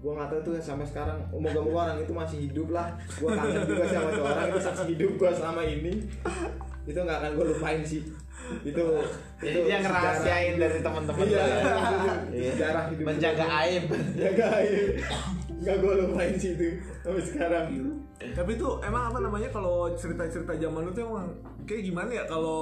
Gua 0.00 0.16
nggak 0.16 0.28
tahu 0.32 0.40
tuh 0.46 0.52
sampai 0.62 0.86
sekarang. 0.86 1.18
Moga-moga 1.34 1.92
orang 1.92 1.98
itu 2.00 2.12
masih 2.14 2.38
hidup 2.46 2.70
lah. 2.70 2.94
Gua 3.18 3.34
kangen 3.34 3.66
juga 3.66 3.84
sih 3.90 3.96
sama 3.98 4.10
orang 4.22 4.46
itu 4.54 4.60
saksi 4.62 4.84
hidup 4.94 5.10
gua 5.18 5.30
selama 5.34 5.62
ini. 5.66 5.92
Itu 6.86 6.98
nggak 7.02 7.18
akan 7.20 7.30
gua 7.36 7.46
lupain 7.50 7.82
sih 7.82 8.00
itu 8.60 8.84
itu 9.40 9.58
Dia 9.62 9.78
sejarah- 9.78 9.82
ngerahasiain 9.82 10.54
dari 10.56 10.78
teman-teman. 10.78 11.24
iya 11.24 11.38
ya. 11.38 11.46
itu 11.48 11.68
Iya. 12.32 12.50
sejarah 12.52 12.82
hidup 12.88 13.04
Menjaga 13.04 13.46
aib. 13.60 13.84
jaga 14.14 14.44
aib 14.56 14.74
nggak 15.60 15.76
gua 15.78 15.92
lupain 15.94 16.34
sih 16.34 16.50
itu 16.52 16.68
sampai 16.98 17.20
sekarang 17.22 17.64
Tapi 18.20 18.50
itu 18.52 18.68
emang 18.82 19.02
apa 19.06 19.18
namanya 19.18 19.48
kalau 19.48 19.88
cerita-cerita 19.94 20.52
zaman 20.54 20.84
itu 20.86 21.00
emang 21.00 21.32
kayak 21.62 21.82
gimana 21.82 22.10
ya 22.10 22.24
kalau 22.26 22.60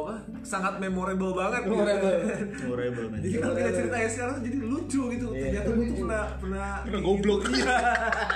apa 0.00 0.14
sangat 0.40 0.76
memorable 0.78 1.32
banget 1.32 1.60
gitu. 1.62 1.72
Memorable. 1.74 2.16
Memorable. 2.62 3.06
Jadi 3.18 3.36
kalau 3.36 3.54
kita 3.54 3.70
ceritain 3.74 4.08
sekarang 4.08 4.36
jadi 4.40 4.58
lucu 4.58 5.02
gitu. 5.10 5.26
Iya. 5.30 5.42
Ternyata 5.42 5.68
gue 5.70 5.84
tuh 5.86 5.96
pernah 5.98 6.24
pernah 6.38 6.68
Pernah 6.82 7.00
goblok. 7.02 7.40
Iya. 7.46 7.76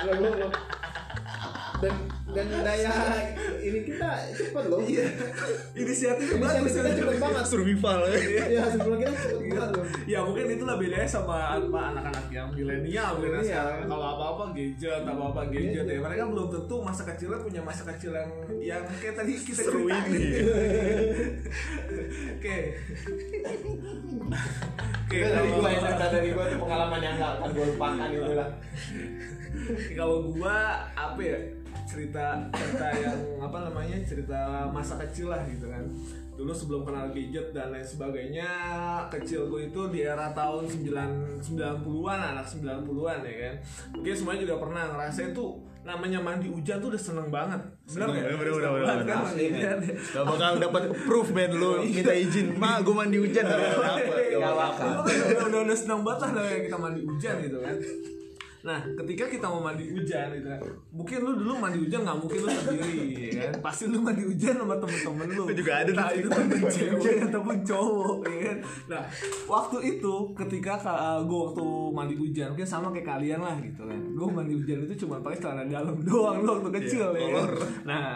Goblok. 0.07 0.53
dan 1.81 1.95
dan 2.31 2.47
daya 2.63 2.93
ini 3.61 3.81
kita 3.85 4.09
cepet 4.33 4.65
loh. 4.71 4.81
Iya. 4.81 5.07
Inisiatifnya 5.77 6.37
bagus. 6.39 6.73
Kita 6.73 6.91
cepet 6.95 7.17
banget. 7.21 7.45
Survival. 7.47 7.99
Ya. 8.07 8.45
ya 8.47 8.63
sebelum 8.71 8.97
kita 9.03 9.13
cepet 9.15 9.41
banget 9.51 9.71
loh. 9.77 9.87
Ya 10.07 10.19
mungkin 10.25 10.45
itulah 10.55 10.77
bedanya 10.79 11.09
sama 11.09 11.37
apa 11.59 11.81
anak-anak 11.95 12.27
yang 12.33 12.49
milenial 12.55 13.19
mungkin 13.19 13.43
Milenial. 13.43 13.51
sekarang 13.51 13.89
kalau 13.91 14.07
apa-apa 14.17 14.45
gadget 14.55 15.03
apa-apa 15.05 15.41
gadget 15.51 15.85
ya. 15.87 15.99
Mereka 16.01 16.23
belum 16.31 16.47
tentu 16.49 16.75
masa 16.81 17.03
kecilnya 17.05 17.39
punya 17.43 17.63
masa 17.63 17.83
kecil 17.95 18.13
yang 18.15 18.31
yang 18.61 18.83
kayak 18.99 19.15
tadi 19.19 19.33
kita 19.37 19.63
Seru 19.67 19.91
ini. 19.91 20.21
Oke. 22.39 22.57
Oke, 25.11 25.19
dari 25.19 25.51
gua 25.51 25.71
cerita 25.75 26.07
dari 26.07 26.29
gua 26.31 26.45
itu 26.47 26.57
pengalaman 26.57 27.01
yang 27.03 27.15
gak 27.19 27.33
akan 27.43 27.49
gua 27.51 27.67
lupakan 27.67 28.09
itu 28.15 28.33
lah 28.39 28.49
kalau 29.99 30.17
gua 30.31 30.57
apa 30.95 31.21
ya 31.21 31.39
cerita 31.91 32.47
cerita 32.55 32.87
yang 32.95 33.19
apa 33.43 33.59
namanya 33.67 33.99
cerita 34.07 34.71
masa 34.71 34.95
kecil 35.03 35.35
lah 35.35 35.43
gitu 35.51 35.67
kan 35.67 35.83
dulu 36.39 36.55
sebelum 36.55 36.83
kenal 36.87 37.11
gadget 37.13 37.53
dan 37.53 37.75
lain 37.75 37.85
sebagainya 37.85 38.49
kecil 39.13 39.51
gue 39.51 39.69
itu 39.69 39.81
di 39.93 40.07
era 40.07 40.33
tahun 40.33 40.65
9 40.65 41.43
90-an 41.43 42.21
anak 42.33 42.47
90-an 42.47 43.19
ya 43.27 43.35
kan 43.45 43.55
mungkin 43.93 44.15
semuanya 44.15 44.41
juga 44.47 44.57
pernah 44.63 44.83
ngerasain 44.95 45.35
tuh 45.35 45.61
namanya 45.85 46.21
mandi 46.21 46.49
hujan 46.49 46.81
tuh 46.81 46.93
udah 46.93 47.03
seneng 47.03 47.29
banget 47.29 47.61
bener 47.61 47.93
Seneng, 47.93 48.09
nggak? 48.13 48.25
bener, 48.25 48.37
bener, 48.37 48.53
Seneng 48.53 48.73
bener, 48.73 48.97
bener. 49.01 49.61
kan 49.61 49.79
Gak 49.91 50.25
bakal 50.29 50.53
dapat 50.61 50.83
proof 51.09 51.29
man 51.33 51.53
lu 51.57 51.71
minta 51.81 52.13
izin. 52.13 52.47
Ma, 52.61 52.85
gue 52.85 52.93
mandi 52.93 53.17
hujan 53.17 53.49
gak 53.49 53.57
apa. 53.57 53.97
Gak 54.29 54.53
kan 55.41 55.49
udah, 55.49 55.61
udah, 55.65 55.77
senang 55.77 56.05
banget 56.05 56.37
lah 56.37 56.45
kita 56.69 56.77
mandi 56.77 57.01
hujan 57.01 57.35
gitu 57.41 57.59
kan 57.65 57.77
Nah, 58.61 58.81
ketika 58.93 59.25
kita 59.25 59.47
mau 59.49 59.65
mandi 59.65 59.89
hujan 59.89 60.37
gitu 60.37 60.49
kan, 60.53 60.61
mungkin 60.93 61.19
lu 61.25 61.33
dulu 61.41 61.53
mandi 61.57 61.79
hujan 61.81 62.01
nggak 62.05 62.19
mungkin 62.21 62.39
lu 62.45 62.49
sendiri, 62.53 62.99
ya 63.17 63.31
kan? 63.49 63.53
Pasti 63.65 63.85
lu 63.89 63.99
mandi 64.05 64.23
hujan 64.29 64.55
sama 64.61 64.77
temen-temen 64.77 65.29
lu. 65.33 65.45
Itu 65.49 65.55
juga 65.65 65.73
ada 65.81 65.91
Entah 65.91 66.11
itu 66.13 66.29
temen 66.29 66.61
cewek 66.69 67.17
ataupun 67.33 67.57
cowok, 67.65 68.19
ya 68.29 68.39
kan? 68.45 68.59
Nah, 68.93 69.03
waktu 69.49 69.77
itu 69.97 70.15
ketika 70.37 70.73
gue 71.25 71.41
waktu 71.49 71.67
mandi 71.97 72.15
hujan, 72.21 72.47
mungkin 72.53 72.69
sama 72.69 72.93
kayak 72.93 73.09
kalian 73.09 73.41
lah 73.41 73.57
gitu 73.65 73.83
kan. 73.89 74.01
Gue 74.13 74.29
mandi 74.29 74.53
hujan 74.61 74.85
itu 74.85 74.95
cuma 75.07 75.25
pakai 75.25 75.39
celana 75.41 75.65
dalam 75.65 75.97
doang 76.07 76.45
lu 76.45 76.51
waktu 76.61 76.71
kecil 76.85 77.17
ya. 77.17 77.27
kan? 77.33 77.49
Nah, 77.89 78.09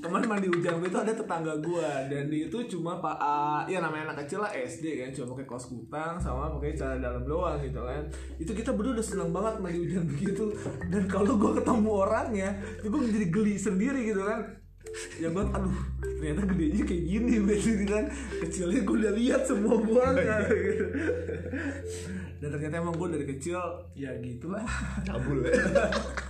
teman 0.00 0.24
mandi 0.24 0.48
hujan 0.48 0.80
gue 0.80 0.88
itu 0.88 0.96
ada 0.96 1.12
tetangga 1.12 1.60
gue 1.60 1.90
dan 2.08 2.32
dia 2.32 2.48
itu 2.48 2.58
cuma 2.72 2.96
pak 3.04 3.20
ah, 3.20 3.68
ya 3.68 3.84
namanya 3.84 4.10
anak 4.10 4.24
kecil 4.24 4.40
lah 4.40 4.48
SD 4.48 5.04
kan 5.04 5.12
cuma 5.12 5.36
pakai 5.36 5.44
kaos 5.44 5.68
kutang 5.68 6.16
sama 6.16 6.48
pakai 6.56 6.72
celana 6.72 6.96
dalam 7.04 7.22
doang 7.28 7.60
gitu 7.60 7.84
kan. 7.84 8.02
Itu 8.40 8.56
kita 8.56 8.72
berdua 8.72 8.96
udah 8.96 9.06
seneng 9.06 9.30
banget 9.30 9.60
mandi 9.60 9.78
hujan 9.84 10.08
begitu. 10.08 10.56
Dan 10.88 11.04
kalau 11.04 11.36
gue 11.36 11.52
ketemu 11.60 11.90
orangnya 11.92 12.48
itu 12.80 12.88
gue 12.88 13.00
menjadi 13.00 13.26
geli 13.28 13.54
sendiri 13.60 14.00
gitu 14.08 14.22
kan. 14.24 14.40
Ya 15.20 15.28
gue 15.28 15.44
aduh 15.44 15.78
ternyata 16.00 16.42
gedenya 16.48 16.82
kayak 16.88 17.04
gini 17.04 17.32
gitu 17.60 17.84
kan 17.84 18.04
kecilnya 18.40 18.80
gue 18.82 18.96
udah 19.04 19.12
lihat 19.14 19.42
semua 19.44 19.76
buahnya 19.80 20.36
gitu. 20.48 20.84
dan 22.40 22.48
ternyata 22.56 22.80
emang 22.80 22.96
gue 22.96 23.08
dari 23.20 23.26
kecil 23.36 23.60
ya 23.92 24.16
gitulah. 24.24 24.64
Cabul 25.04 25.44
ya. 25.44 25.52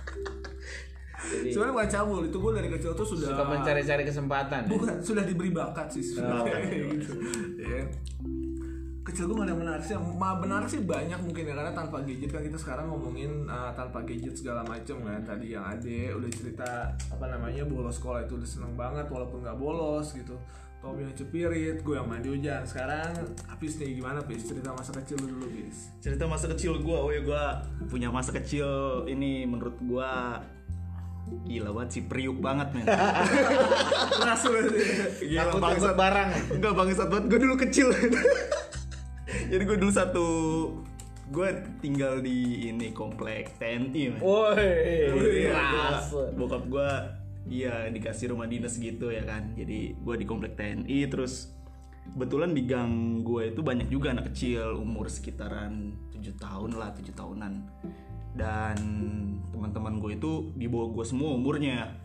Jadi 1.31 1.49
sebenarnya 1.55 1.73
bukan 1.79 1.89
cabul 1.89 2.19
itu 2.27 2.37
gue 2.37 2.51
dari 2.59 2.69
kecil 2.75 2.91
tuh 2.91 3.07
sudah 3.07 3.27
suka 3.31 3.43
mencari-cari 3.47 4.03
kesempatan. 4.03 4.61
ya? 4.67 4.71
bukan 4.71 4.95
sudah 4.99 5.23
diberi 5.23 5.51
bakat 5.55 5.87
sih 5.87 6.03
sebenarnya 6.03 6.57
gitu 6.99 7.13
ya 7.59 7.83
kecil 9.01 9.25
gue 9.27 9.33
gak 9.33 9.45
ada 9.49 9.51
yang 9.51 9.61
menarik 9.65 9.83
sih 9.83 9.97
Ma, 9.97 10.37
benar 10.37 10.61
sih 10.69 10.81
banyak 10.85 11.19
mungkin 11.25 11.43
ya 11.49 11.53
karena 11.57 11.73
tanpa 11.73 12.05
gadget 12.05 12.29
kan 12.29 12.41
kita 12.45 12.57
sekarang 12.57 12.85
ngomongin 12.87 13.49
uh, 13.49 13.73
tanpa 13.73 14.05
gadget 14.05 14.37
segala 14.37 14.61
macam 14.61 15.01
kan 15.01 15.19
tadi 15.25 15.57
yang 15.57 15.65
ade 15.65 16.13
udah 16.13 16.29
cerita 16.29 16.93
apa 17.09 17.25
namanya 17.25 17.65
bolos 17.65 17.97
sekolah 17.97 18.29
itu 18.29 18.37
udah 18.37 18.49
seneng 18.49 18.73
banget 18.77 19.09
walaupun 19.09 19.41
nggak 19.41 19.57
bolos 19.57 20.13
gitu 20.13 20.37
Tom 20.81 20.97
yang 20.97 21.13
cepirit, 21.13 21.85
gue 21.85 21.93
yang 21.93 22.09
mandi 22.09 22.25
hujan. 22.25 22.65
Sekarang 22.65 23.13
Apis 23.45 23.77
nih 23.77 24.01
gimana 24.01 24.17
Pis? 24.25 24.49
Cerita 24.49 24.73
masa 24.73 24.89
kecil 24.97 25.13
lu 25.21 25.37
dulu 25.37 25.47
Pis 25.53 25.93
Cerita 26.01 26.25
masa 26.25 26.49
kecil 26.49 26.81
gue, 26.81 26.97
oh 26.97 27.13
ya 27.13 27.21
gue 27.21 27.43
punya 27.85 28.09
masa 28.09 28.33
kecil 28.33 29.05
ini 29.05 29.45
menurut 29.45 29.77
gue 29.77 30.11
gila 31.47 31.69
banget 31.75 31.89
sih 31.99 32.03
priuk 32.05 32.37
banget 32.39 32.67
men. 32.75 32.85
Langsung 34.25 34.53
aja 34.55 34.69
Gila 35.19 35.51
ikut 35.57 35.95
barang. 35.95 36.29
Enggak 36.59 36.73
bangsat 36.75 37.07
banget 37.07 37.25
gue 37.31 37.39
dulu 37.41 37.55
kecil. 37.59 37.87
Jadi 39.51 39.63
gue 39.63 39.77
dulu 39.79 39.91
satu 39.91 40.27
gue 41.31 41.47
tinggal 41.79 42.19
di 42.19 42.67
ini 42.67 42.91
komplek 42.91 43.55
TNI 43.55 44.03
men. 44.11 44.19
Woi, 44.19 44.59
Iya, 45.15 45.55
keras. 45.55 46.11
bokap 46.35 46.63
gue 46.67 46.89
iya 47.49 47.89
dikasih 47.89 48.35
rumah 48.35 48.45
dinas 48.45 48.77
gitu 48.77 49.09
ya 49.09 49.25
kan 49.25 49.57
jadi 49.57 49.97
gue 49.97 50.15
di 50.15 50.25
komplek 50.29 50.53
TNI 50.53 51.09
terus 51.09 51.49
kebetulan 52.13 52.53
di 52.53 52.63
gang 52.69 53.21
gue 53.25 53.49
itu 53.49 53.61
banyak 53.65 53.89
juga 53.89 54.13
anak 54.13 54.29
kecil 54.33 54.77
umur 54.77 55.09
sekitaran 55.09 55.95
tujuh 56.13 56.37
tahun 56.37 56.77
lah 56.77 56.93
tujuh 56.93 57.13
tahunan 57.17 57.53
dan 58.35 58.77
teman-teman 59.51 59.99
gue 59.99 60.11
itu 60.17 60.31
di 60.55 60.65
bawah 60.71 60.95
gue 60.95 61.05
semua 61.05 61.35
umurnya. 61.35 61.99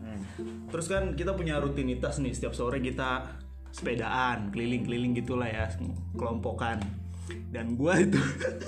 Terus 0.69 0.85
kan 0.91 1.17
kita 1.17 1.33
punya 1.33 1.57
rutinitas 1.57 2.21
nih 2.21 2.35
setiap 2.35 2.53
sore 2.53 2.83
kita 2.83 3.39
sepedaan 3.71 4.49
keliling-keliling 4.53 5.13
gitulah 5.17 5.45
ya 5.45 5.67
kelompokan 6.15 6.79
dan 7.51 7.75
gue 7.75 7.93
itu 8.07 8.19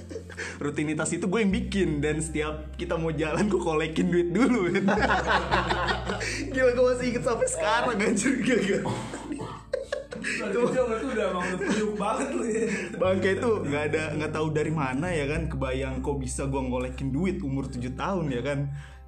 rutinitas 0.64 1.10
itu 1.16 1.26
gue 1.28 1.40
yang 1.40 1.54
bikin. 1.54 1.90
Dan 2.04 2.20
setiap 2.20 2.76
kita 2.76 3.00
mau 3.00 3.12
jalan 3.12 3.48
gue 3.48 3.62
kolekin 3.62 4.08
duit 4.12 4.30
dulu. 4.32 4.68
Gila 6.54 6.72
gue 6.76 6.86
masih 6.96 7.06
inget 7.12 7.24
sampai 7.24 7.48
sekarang 7.48 7.98
anjir. 8.00 8.34
Gila 8.44 8.80
Itu 10.30 10.60
itu 10.70 11.08
udah 11.10 11.26
emang 11.32 11.44
udah 11.50 11.60
priuk 11.60 11.94
banget 11.96 12.28
lu 12.32 12.44
ya. 12.46 12.64
bangke 12.96 13.30
itu 13.36 13.50
nggak 13.66 13.84
ada 13.90 14.04
nggak 14.14 14.32
tahu 14.32 14.48
dari 14.52 14.72
mana 14.72 15.08
ya 15.10 15.26
kan 15.26 15.42
kebayang 15.48 16.00
kok 16.00 16.18
bisa 16.18 16.46
gue 16.46 16.62
ngolekin 16.62 17.10
duit 17.10 17.42
umur 17.42 17.66
7 17.66 17.82
tahun 17.94 18.26
ya 18.30 18.42
kan. 18.44 18.60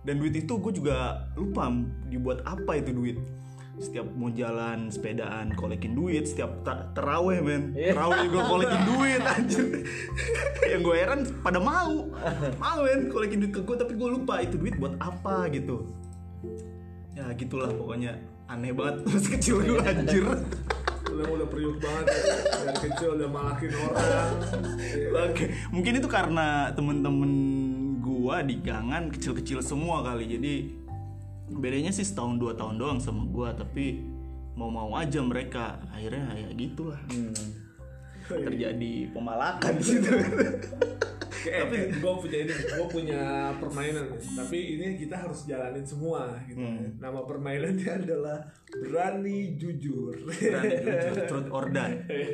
Dan 0.02 0.18
duit 0.18 0.34
itu 0.34 0.54
gue 0.58 0.74
juga 0.74 1.30
lupa 1.38 1.70
dibuat 2.10 2.42
apa 2.42 2.74
itu 2.74 2.90
duit. 2.90 3.22
Setiap 3.78 4.04
mau 4.14 4.30
jalan 4.30 4.90
sepedaan 4.90 5.54
kolekin 5.54 5.94
duit 5.94 6.26
setiap 6.26 6.62
ta- 6.62 6.90
teraweh 6.94 7.38
men. 7.42 7.74
Iya. 7.74 7.94
teraweh 7.94 8.26
gue 8.28 8.44
kolekin 8.44 8.82
duit 8.92 9.22
anjir. 9.22 9.66
Yang 10.66 10.82
gue 10.82 10.96
heran 10.98 11.20
pada 11.42 11.62
mau. 11.62 12.10
Mau 12.58 12.78
men 12.82 13.10
kolekin 13.10 13.46
duit 13.46 13.54
ke 13.54 13.62
gue 13.62 13.78
tapi 13.78 13.94
gue 13.94 14.10
lupa 14.10 14.42
itu 14.42 14.58
duit 14.58 14.74
buat 14.78 14.98
apa 14.98 15.50
gitu. 15.54 15.86
Ya 17.14 17.30
gitulah 17.38 17.70
pokoknya. 17.70 18.18
Aneh 18.50 18.76
banget 18.76 19.08
terus 19.08 19.26
kecil 19.32 19.64
gue 19.64 19.80
anjir 19.80 20.26
Udah 21.22 21.38
udah 21.38 21.48
priuk 21.48 21.78
banget. 21.78 22.06
ya. 22.10 22.18
Dari 22.66 22.78
kecil 22.90 23.10
udah 23.14 23.30
malakin 23.30 23.72
orang. 23.78 24.34
Oke, 25.30 25.44
mungkin 25.70 25.94
itu 26.02 26.10
karena 26.10 26.74
temen-temen 26.74 27.32
gua 28.02 28.42
di 28.42 28.58
gangan 28.58 29.14
kecil-kecil 29.14 29.62
semua 29.62 30.02
kali. 30.02 30.26
Jadi 30.26 30.54
bedanya 31.54 31.94
sih 31.94 32.02
setahun 32.02 32.42
dua 32.42 32.58
tahun 32.58 32.82
doang 32.82 32.98
sama 32.98 33.22
gua, 33.30 33.54
tapi 33.54 34.02
mau-mau 34.58 34.98
aja 34.98 35.22
mereka. 35.22 35.78
Akhirnya 35.94 36.34
ya 36.34 36.50
gitulah. 36.58 37.02
Terjadi 38.26 39.14
pemalakan 39.14 39.78
di 39.78 39.84
situ. 39.94 40.10
Tapi 41.42 41.78
gue 41.96 42.14
punya 42.18 42.38
ini, 42.42 42.54
gue 42.54 42.88
punya 42.88 43.22
permainan. 43.56 44.06
Tapi 44.14 44.58
ini 44.76 44.94
kita 44.96 45.16
harus 45.18 45.46
jalanin 45.46 45.82
semua. 45.82 46.36
Gitu. 46.44 46.60
Hmm. 46.60 46.98
Nama 46.98 47.20
permainannya 47.22 47.92
adalah 48.04 48.38
berani 48.68 49.56
jujur. 49.56 50.14
Berani 50.22 50.76
jujur, 50.78 51.16
truth 51.26 51.50
or. 51.50 51.66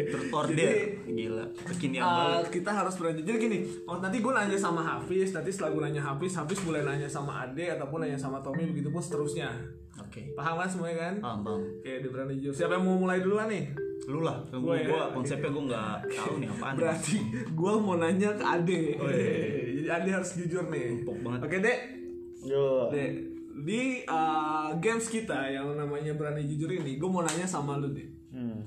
Truth 0.08 0.32
or 0.32 0.46
dare. 0.50 0.84
Gila, 1.06 1.46
kekinian 1.66 2.00
Uh, 2.00 2.14
banget. 2.40 2.62
kita 2.62 2.72
harus 2.72 2.94
berani 2.96 3.20
jadi 3.20 3.38
gini 3.38 3.60
oh, 3.84 3.98
nanti 3.98 4.18
gue 4.18 4.30
nanya 4.30 4.56
sama 4.56 4.80
Hafiz 4.80 5.34
nanti 5.34 5.50
setelah 5.50 5.74
gue 5.74 5.82
nanya 5.82 6.00
Hafiz 6.00 6.34
Hafiz 6.34 6.62
mulai 6.62 6.82
nanya 6.82 7.06
sama 7.06 7.44
Ade 7.44 7.68
ataupun 7.70 8.00
nanya 8.00 8.16
sama 8.16 8.38
Tommy 8.40 8.64
begitu 8.66 8.88
pun 8.88 9.02
seterusnya 9.02 9.50
Oke. 9.98 10.32
paham 10.34 10.56
kan 10.56 10.70
semuanya 10.70 10.98
kan 11.02 11.14
Paham, 11.20 11.40
paham. 11.42 11.60
oke 11.60 11.92
di 11.98 12.08
berani 12.08 12.34
jujur 12.38 12.54
siapa 12.54 12.78
yang 12.78 12.86
mau 12.86 12.98
mulai 12.98 13.20
duluan 13.20 13.50
nih 13.50 13.66
Lu 14.06 14.22
lah, 14.22 14.38
gua, 14.48 14.60
Gua 14.62 14.76
ya. 14.76 14.86
gua 14.86 15.02
konsepnya 15.12 15.50
gua 15.50 15.64
nggak 15.66 15.96
tahu 16.10 16.34
nih 16.38 16.50
apaan. 16.50 16.74
berarti 16.76 17.16
gue 17.50 17.74
mau 17.78 17.96
nanya 17.96 18.30
ke 18.32 18.46
Ade 18.46 18.82
Oh, 18.96 19.08
iya. 19.08 19.34
jadi 19.76 19.90
Ade 19.94 20.10
harus 20.14 20.32
jujur 20.34 20.64
nih 20.66 20.84
Empuk 20.96 21.18
banget. 21.20 21.40
oke 21.42 21.58
dek 21.60 21.80
Yo. 22.42 22.88
dek 22.88 23.12
di 23.58 23.82
uh, 24.06 24.70
games 24.78 25.08
kita 25.08 25.50
yang 25.50 25.74
namanya 25.74 26.14
berani 26.14 26.46
jujur 26.46 26.70
ini 26.70 26.96
gue 26.96 27.10
mau 27.10 27.22
nanya 27.22 27.44
sama 27.44 27.76
lu 27.76 27.90
deh 27.90 28.06
Hmm. 28.28 28.60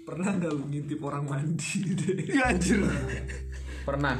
pernah 0.00 0.32
nggak 0.32 0.50
lu 0.50 0.64
ngintip 0.66 1.00
orang 1.00 1.22
mandi 1.24 1.76
deh 2.00 2.16
Ya 2.26 2.48
anjir. 2.48 2.80
Pernah. 3.80 4.16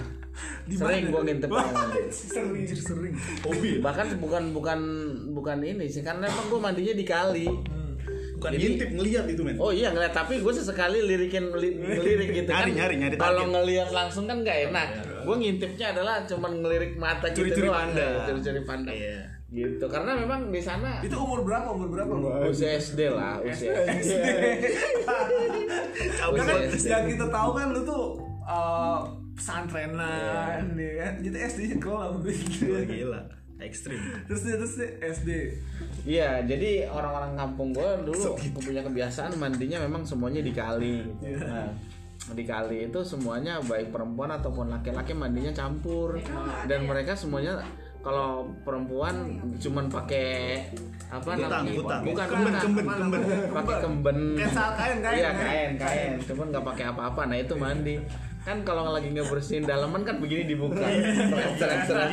Di 0.63 0.75
Sering 0.75 1.09
gua 1.09 1.21
ngintip 1.21 1.49
orang 1.49 1.71
mandi. 1.71 2.01
sering 2.31 2.65
sering. 2.67 3.15
Hobi. 3.41 3.79
Bahkan 3.79 4.19
bukan 4.19 4.51
bukan 4.51 4.81
bukan 5.31 5.59
ini 5.61 5.85
sih 5.85 6.01
karena 6.01 6.27
emang 6.27 6.47
gue 6.47 6.61
mandinya 6.61 6.93
di 6.93 7.03
kali. 7.03 7.47
Bukan 8.41 8.57
Jadi- 8.57 8.65
ngintip 8.65 8.89
ngeliat 8.91 9.25
itu 9.29 9.43
men. 9.45 9.57
Oh 9.61 9.69
iya 9.69 9.93
ngeliat 9.93 10.17
tapi 10.17 10.41
gue 10.41 10.49
sesekali 10.51 11.05
lirikin 11.05 11.53
li- 11.53 11.77
ngelirik 11.77 12.29
gitu 12.35 12.49
kan. 12.49 12.65
Nyari, 12.65 12.73
nyari, 12.73 12.95
nyari 12.97 13.15
Kalau 13.15 13.45
ngeliat 13.47 13.93
langsung 13.93 14.25
kan 14.25 14.41
gak 14.41 14.73
enak. 14.73 14.89
Gue 15.21 15.37
ngintipnya 15.37 15.93
adalah 15.93 16.25
cuman 16.25 16.53
ngelirik 16.59 16.97
mata 16.97 17.29
gitu 17.29 17.45
Curi-curi 17.45 17.69
doang, 17.69 17.93
pandang. 17.93 18.09
ya, 18.11 18.25
Curi-curi 18.25 18.61
pandang. 18.65 18.97
Iya. 18.97 19.21
Gitu. 19.51 19.85
Karena 19.85 20.13
memang 20.15 20.49
di 20.49 20.59
sana 20.59 21.03
itu 21.03 21.13
umur 21.13 21.43
berapa 21.43 21.69
umur 21.69 21.91
berapa 21.91 22.13
lu? 22.15 22.31
usia 22.49 22.71
SD 22.73 23.13
lah, 23.13 23.37
usia 23.43 23.77
SD. 23.93 24.15
Karena 26.17 26.43
kan 26.49 26.57
yang 26.71 27.05
kita 27.05 27.27
tahu 27.29 27.51
kan 27.53 27.67
lu 27.71 27.83
tuh 27.83 28.03
uh, 28.43 29.05
pesantrenan 29.35 30.65
ya 30.73 30.93
kan. 30.99 31.13
Jadi 31.19 31.37
SD 31.37 31.61
nya 31.67 31.79
kelam 31.79 32.23
Wah, 32.23 32.83
gila. 32.87 33.21
Ekstrim. 33.61 34.01
Terus 34.27 34.41
dia 34.43 34.57
terus 34.57 34.75
dia 34.77 34.91
SD. 35.05 35.31
Iya, 36.09 36.31
jadi 36.49 36.89
orang-orang 36.89 37.37
kampung 37.37 37.77
gue 37.77 37.91
dulu 38.09 38.37
punya 38.57 38.81
kebiasaan 38.81 39.37
mandinya 39.37 39.79
memang 39.85 40.03
semuanya 40.03 40.41
di 40.41 40.53
kali. 40.53 41.05
gitu. 41.21 41.45
Nah, 41.45 41.69
di 42.31 42.45
kali 42.47 42.87
itu 42.89 43.01
semuanya 43.03 43.59
baik 43.65 43.91
perempuan 43.91 44.31
ataupun 44.31 44.71
laki-laki 44.71 45.13
mandinya 45.13 45.51
campur 45.51 46.15
dan 46.69 46.87
mereka 46.87 47.17
semuanya 47.17 47.59
kalau 48.01 48.49
perempuan 48.65 49.37
cuman 49.61 49.93
pakai 49.93 50.63
apa 51.11 51.37
namanya? 51.37 51.75
kutang. 51.75 52.03
Bukan 52.07 52.27
Kemben, 52.31 52.55
kemben, 52.57 52.87
kemben. 52.87 53.21
Pakai 53.51 53.77
kemben. 53.83 54.19
Kain, 54.39 54.97
kain, 55.05 55.19
Iya, 55.21 55.31
kain, 55.37 55.71
kain. 55.77 56.13
Cuman 56.25 56.47
nggak 56.55 56.65
pakai 56.65 56.85
apa-apa. 56.89 57.23
Nah, 57.29 57.37
itu 57.37 57.55
mandi. 57.59 57.97
Kan 58.41 58.57
kalau 58.63 58.89
lagi 58.91 59.09
ngebersihin 59.09 59.63
dalaman 59.63 60.01
kan 60.01 60.17
begini 60.17 60.45
dibuka. 60.47 60.81
Seret, 61.55 61.81
seret. 61.85 62.09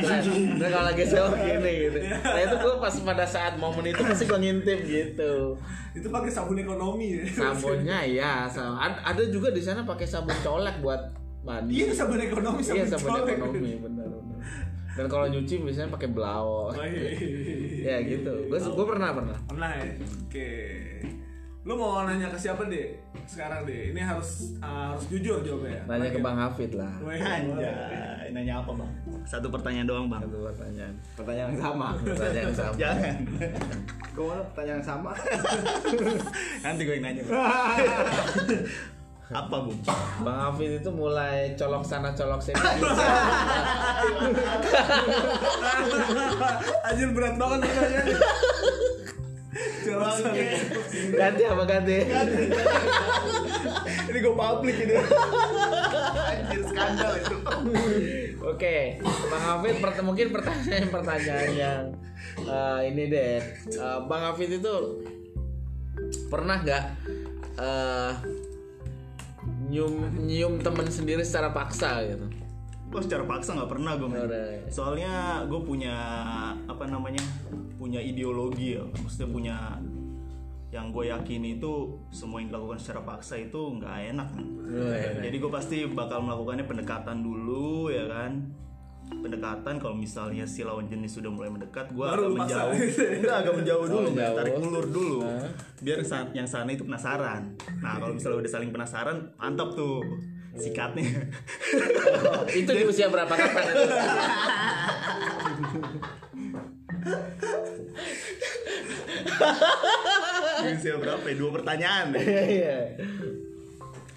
Nah, 0.54 0.68
kalau 0.68 0.86
lagi 0.86 1.02
sewa 1.02 1.32
gini 1.32 1.72
gitu. 1.86 1.98
Nah, 2.04 2.36
itu 2.38 2.54
gue 2.54 2.74
pas 2.76 2.94
pada 3.02 3.24
saat 3.24 3.56
momen 3.56 3.80
itu 3.82 3.98
pasti 3.98 4.24
gue 4.24 4.36
ngintip 4.36 4.80
gitu. 4.82 5.56
Itu 5.92 6.06
pakai 6.06 6.28
sabun 6.28 6.56
ekonomi 6.56 7.16
ya. 7.16 7.22
Sabunnya 7.26 7.98
ya, 8.04 8.44
sa- 8.44 8.76
ad- 8.76 9.02
ada 9.02 9.22
juga 9.26 9.48
di 9.48 9.58
sana 9.58 9.82
pakai 9.82 10.04
sabun 10.04 10.36
colek 10.38 10.78
buat 10.78 11.00
mandi. 11.40 11.80
Iya 11.80 11.96
sabun 11.96 12.18
ekonomi 12.18 12.60
sabun 12.60 12.76
Iya, 12.76 12.84
sabun 12.88 13.10
colek. 13.14 13.34
ekonomi 13.34 13.70
benar 13.78 14.06
benar. 14.06 14.38
Dan 14.94 15.06
kalau 15.06 15.26
nyuci 15.26 15.54
biasanya 15.58 15.88
pakai 15.88 16.08
Oh, 16.08 16.12
blau. 16.12 16.52
iya, 16.74 16.86
iya, 17.08 17.08
iya. 17.16 17.56
Ya 17.80 17.96
gitu. 18.04 18.32
Gue 18.46 18.58
gue 18.58 18.86
pernah 18.86 19.16
pernah. 19.16 19.38
Pernah 19.46 19.70
ya? 19.74 19.86
Oke. 19.96 20.50
Lu 21.68 21.76
mau 21.76 22.00
nanya 22.00 22.32
ke 22.32 22.38
siapa 22.40 22.64
deh? 22.64 22.96
Sekarang 23.28 23.68
deh. 23.68 23.92
Ini 23.92 24.00
harus 24.00 24.56
uh, 24.64 24.96
harus 24.96 25.04
jujur 25.12 25.44
jawabnya. 25.44 25.84
Nanya 25.84 26.08
ke 26.16 26.20
Bang 26.24 26.40
Hafid 26.40 26.72
lah. 26.72 26.88
Anjay, 27.04 28.32
nanya 28.32 28.64
apa 28.64 28.72
bang? 28.72 28.88
Satu 29.28 29.52
pertanyaan 29.52 29.84
doang 29.84 30.08
bang. 30.08 30.24
Satu 30.24 30.48
pertanyaan. 30.48 30.96
Pertanyaan 31.12 31.52
yang 31.52 31.60
sama. 31.60 31.92
Pertanyaan 32.00 32.48
yang 32.48 32.56
sama. 32.56 32.72
Jangan. 32.80 33.20
Gue 34.16 34.24
mau 34.24 34.40
pertanyaan 34.48 34.80
yang 34.80 34.88
sama. 34.88 35.12
Nanti 36.64 36.80
gue 36.88 36.96
yang 36.96 37.04
nanya. 37.04 37.20
apa 39.28 39.56
bung? 39.60 39.76
Bang 40.24 40.38
Hafid 40.40 40.80
itu 40.80 40.88
mulai 40.88 41.52
colok 41.52 41.84
sana 41.84 42.16
colok 42.16 42.40
sini. 42.40 42.56
Anjir 46.88 47.12
berat 47.12 47.36
banget 47.36 47.60
pertanyaannya. 47.60 48.16
Ganti 51.12 51.42
apa 51.44 51.62
ganti? 51.64 51.96
Ini 54.08 54.18
gue 54.18 54.34
publik 54.34 54.76
ini. 54.78 54.94
Anjir 56.28 56.62
skandal 56.64 57.12
itu. 57.18 57.36
Oke, 58.38 58.76
Bang 59.02 59.44
Hafid 59.44 59.76
pert- 59.82 60.06
mungkin 60.06 60.26
pertanyaan 60.30 60.88
pertanyaan 60.88 61.50
yang 61.52 61.82
eh, 62.42 62.80
ini 62.88 63.02
deh. 63.10 63.38
Eh, 63.68 63.98
Bang 64.06 64.22
Hafid 64.24 64.62
itu 64.62 64.74
pernah 66.30 66.62
nggak 66.62 66.84
eh, 67.58 68.12
nyium 69.68 69.94
nyium 70.24 70.54
temen 70.62 70.86
sendiri 70.88 71.20
secara 71.26 71.52
paksa 71.52 72.00
gitu? 72.06 72.26
Gue 72.88 73.00
secara 73.04 73.28
paksa 73.28 73.52
nggak 73.52 73.68
pernah 73.68 74.00
gue. 74.00 74.08
Soalnya 74.72 75.44
gue 75.44 75.60
punya 75.60 75.96
apa 76.64 76.84
namanya? 76.88 77.20
Punya 77.78 77.98
ideologi 77.98 78.74
ya. 78.74 78.82
Maksudnya 78.84 79.28
punya 79.28 79.56
yang 80.68 80.90
gue 80.90 81.06
yakini 81.06 81.56
itu 81.56 81.96
semua 82.10 82.38
yang 82.38 82.50
dilakukan 82.50 82.76
secara 82.76 83.00
paksa 83.02 83.34
itu 83.36 83.72
nggak 83.72 83.94
enak. 84.10 84.26
men. 84.30 84.46
Wih, 84.60 85.22
Jadi 85.22 85.36
gue 85.38 85.50
pasti 85.50 85.76
bakal 85.86 86.20
melakukannya 86.20 86.62
pendekatan 86.62 87.18
dulu 87.18 87.88
ya 87.88 88.06
kan 88.06 88.46
pendekatan 89.10 89.78
kalau 89.78 89.96
misalnya 89.96 90.44
si 90.44 90.60
lawan 90.60 90.84
jenis 90.84 91.10
sudah 91.10 91.26
mulai 91.26 91.48
mendekat 91.48 91.88
gue 91.88 92.04
agak 92.04 92.28
menjauh 92.28 92.70
enggak 93.16 93.34
agak 93.40 93.52
menjauh 93.56 93.82
dulu 93.82 93.96
Oh, 93.96 94.02
men. 94.04 94.08
menjauh. 94.12 94.36
tarik 94.36 94.52
ulur 94.54 94.86
dulu 94.86 95.18
biar 95.80 95.98
sa- 96.02 96.28
yang 96.30 96.44
sana 96.44 96.68
itu 96.68 96.84
penasaran 96.84 97.56
nah 97.78 97.96
kalau 97.96 98.12
misalnya 98.12 98.36
udah 98.38 98.50
saling 98.52 98.68
penasaran 98.68 99.16
mantap 99.34 99.72
tuh 99.72 100.04
sikatnya 100.54 101.24
itu 102.52 102.68
di 102.68 102.82
usia 102.84 103.08
berapa 103.08 103.30
kapan 103.30 103.64
usia 110.68 110.94
berapa 110.98 111.22
ya? 111.22 111.34
dua 111.34 111.50
pertanyaan 111.54 112.06
deh 112.12 112.24
Iya. 112.26 112.78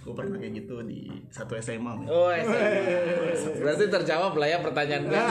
gue 0.01 0.13
pernah 0.17 0.33
kayak 0.35 0.65
gitu 0.65 0.81
di 0.81 1.05
satu 1.29 1.53
SMA. 1.61 1.93
Oh, 2.09 2.33
SMA. 2.33 3.37
Berarti 3.61 3.85
terjawab 3.85 4.33
lah 4.33 4.49
ya 4.49 4.57
pertanyaan 4.57 5.05
gue. 5.05 5.21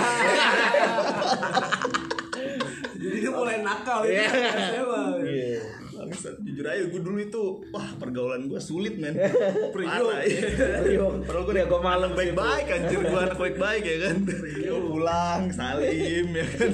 Jadi 3.00 3.16
dia 3.18 3.33
mulai 3.33 3.66
nakal 3.66 4.07
ya. 4.07 4.14
Iya. 4.14 4.29
SMA. 4.70 5.03
Iya. 5.26 5.61
Bangsat, 5.90 6.35
jujur 6.40 6.64
aja 6.64 6.81
gue 6.87 7.03
dulu 7.03 7.18
itu 7.18 7.42
wah 7.74 7.90
pergaulan 7.98 8.46
gue 8.46 8.57
sulit 8.57 8.94
men. 8.96 9.12
Priok. 9.74 10.22
Ya. 10.87 11.05
Padahal 11.26 11.42
gue 11.44 11.55
Ya, 11.59 11.66
gua 11.68 11.81
malam 11.83 12.14
baik-baik 12.14 12.66
anjir 12.70 13.05
gue 13.05 13.20
anak 13.20 13.37
baik-baik 13.37 13.83
ya 13.85 13.96
kan. 14.07 14.16
Gue 14.55 14.81
pulang 14.81 15.42
salim 15.50 16.26
ya 16.31 16.46
kan. 16.46 16.72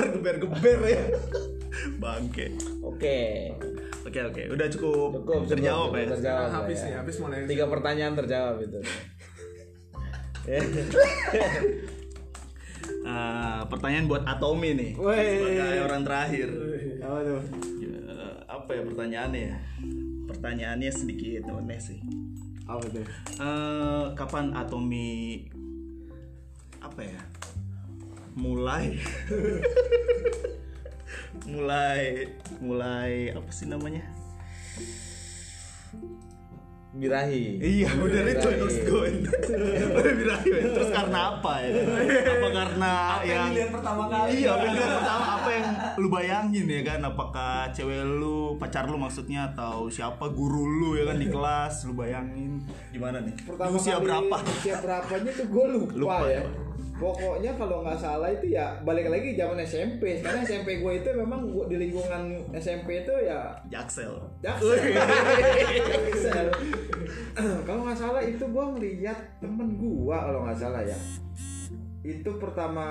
Keluar 0.00 0.16
geber-geber 0.16 0.80
ya. 0.88 1.02
Bangke. 2.00 2.56
Oke. 2.80 3.52
Oke 4.00 4.20
oke, 4.24 4.42
udah 4.48 4.66
cukup, 4.72 5.10
Cukup 5.20 5.44
terjawab 5.44 5.92
ya. 5.92 6.08
Terjawab. 6.16 6.40
lah 6.48 6.50
habis 6.64 6.80
ya. 6.80 6.86
nih, 6.88 6.94
habis 7.04 7.14
mulai 7.20 7.44
Tiga 7.44 7.68
pertanyaan 7.68 8.16
terjawab 8.16 8.56
itu. 8.64 8.80
Ah, 13.04 13.60
pertanyaan 13.70 14.08
buat 14.08 14.24
Atomi 14.24 14.72
nih. 14.72 14.90
Wey. 14.96 15.36
Sebagai 15.36 15.80
orang 15.84 16.02
terakhir. 16.08 16.48
Apa 17.04 17.18
tuh? 17.20 17.40
Ya, 17.84 17.92
apa 18.48 18.70
ya 18.72 18.82
pertanyaannya 18.88 19.40
ya? 19.52 19.56
Pertanyaannya 20.32 20.90
sedikit 20.96 21.44
aneh 21.52 21.80
sih. 21.80 22.00
Apa 22.64 22.84
tuh? 22.88 23.04
Eh, 23.36 24.04
kapan 24.16 24.56
Atomi 24.56 25.44
apa 26.80 27.04
ya? 27.04 27.20
Mulai 28.38 28.94
mulai 31.50 32.02
mulai 32.62 33.10
apa 33.34 33.50
sih 33.50 33.66
namanya? 33.66 34.02
Birahi. 36.90 37.62
Iya, 37.62 37.86
benar 37.94 38.26
itu 38.26 38.48
terus. 38.50 38.76
Udah 39.94 40.10
birahi. 40.10 40.50
Terus 40.74 40.90
karena 40.90 41.38
apa 41.38 41.52
ya? 41.62 41.70
Apa 42.26 42.48
karena 42.50 42.92
Apa 43.14 43.22
yang 43.22 43.30
yang 43.30 43.46
dilihat 43.54 43.70
pertama 43.78 44.02
kali? 44.10 44.28
Iya, 44.34 44.50
pilihan 44.58 44.90
pertama 44.98 45.26
apa 45.38 45.48
yang 45.54 45.66
lu 46.02 46.08
bayangin 46.10 46.66
ya 46.66 46.82
kan? 46.82 47.00
Apakah 47.06 47.54
cewek 47.70 48.02
lu, 48.02 48.58
pacar 48.58 48.90
lu 48.90 48.98
maksudnya 48.98 49.54
atau 49.54 49.86
siapa 49.86 50.34
guru 50.34 50.66
lu 50.66 50.98
ya 50.98 51.14
kan 51.14 51.22
di 51.22 51.30
kelas 51.30 51.86
lu 51.86 51.94
bayangin 51.94 52.58
gimana 52.90 53.22
nih? 53.22 53.38
Di 53.38 53.70
usia 53.70 53.94
kali 54.02 54.04
berapa? 54.10 54.36
Usia 54.42 54.76
berapanya 54.82 55.30
tuh 55.30 55.46
gue 55.46 55.64
lupa, 55.70 55.94
Lupa, 55.94 56.16
ya. 56.26 56.42
ya. 56.42 56.44
Pokoknya 57.00 57.56
kalau 57.56 57.80
nggak 57.80 57.96
salah 57.96 58.28
itu 58.28 58.52
ya 58.52 58.76
balik 58.84 59.08
lagi 59.08 59.32
zaman 59.32 59.56
SMP. 59.64 60.20
Karena 60.20 60.44
SMP 60.44 60.84
gue 60.84 60.92
itu 61.00 61.08
memang 61.16 61.48
gua, 61.48 61.64
di 61.64 61.80
lingkungan 61.80 62.44
SMP 62.52 63.08
itu 63.08 63.14
ya 63.24 63.56
Jaksel. 63.72 64.20
Jaksel. 64.44 64.76
Jaksel. 66.12 66.48
kalau 67.64 67.88
nggak 67.88 67.96
salah 67.96 68.20
itu 68.20 68.44
gue 68.44 68.64
ngeliat 68.76 69.18
temen 69.40 69.80
gue 69.80 70.16
kalau 70.16 70.44
nggak 70.44 70.60
salah 70.60 70.84
ya. 70.84 70.98
Itu 72.04 72.36
pertama 72.36 72.86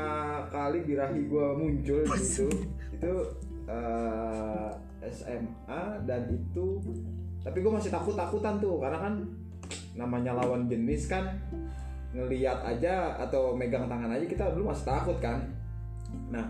kali 0.50 0.82
birahi 0.82 1.30
gue 1.30 1.46
muncul 1.54 2.02
di 2.02 2.18
situ 2.18 2.50
itu 3.00 3.14
eh, 3.70 4.70
SMA 5.08 5.84
dan 6.04 6.22
itu 6.34 6.68
tapi 7.40 7.64
gue 7.64 7.72
masih 7.72 7.88
takut 7.94 8.18
takutan 8.20 8.60
tuh 8.60 8.84
karena 8.84 9.00
kan 9.00 9.14
namanya 9.96 10.36
lawan 10.36 10.68
jenis 10.68 11.08
kan 11.08 11.40
ngeliat 12.10 12.60
aja 12.66 13.14
atau 13.22 13.54
megang 13.54 13.86
tangan 13.86 14.10
aja 14.10 14.26
kita 14.26 14.50
dulu 14.58 14.74
masih 14.74 14.86
takut 14.90 15.18
kan 15.22 15.46
nah 16.34 16.46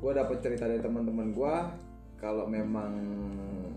gue 0.00 0.12
dapet 0.16 0.40
cerita 0.40 0.64
dari 0.64 0.80
teman-teman 0.80 1.30
gue 1.36 1.54
kalau 2.16 2.48
memang 2.48 2.90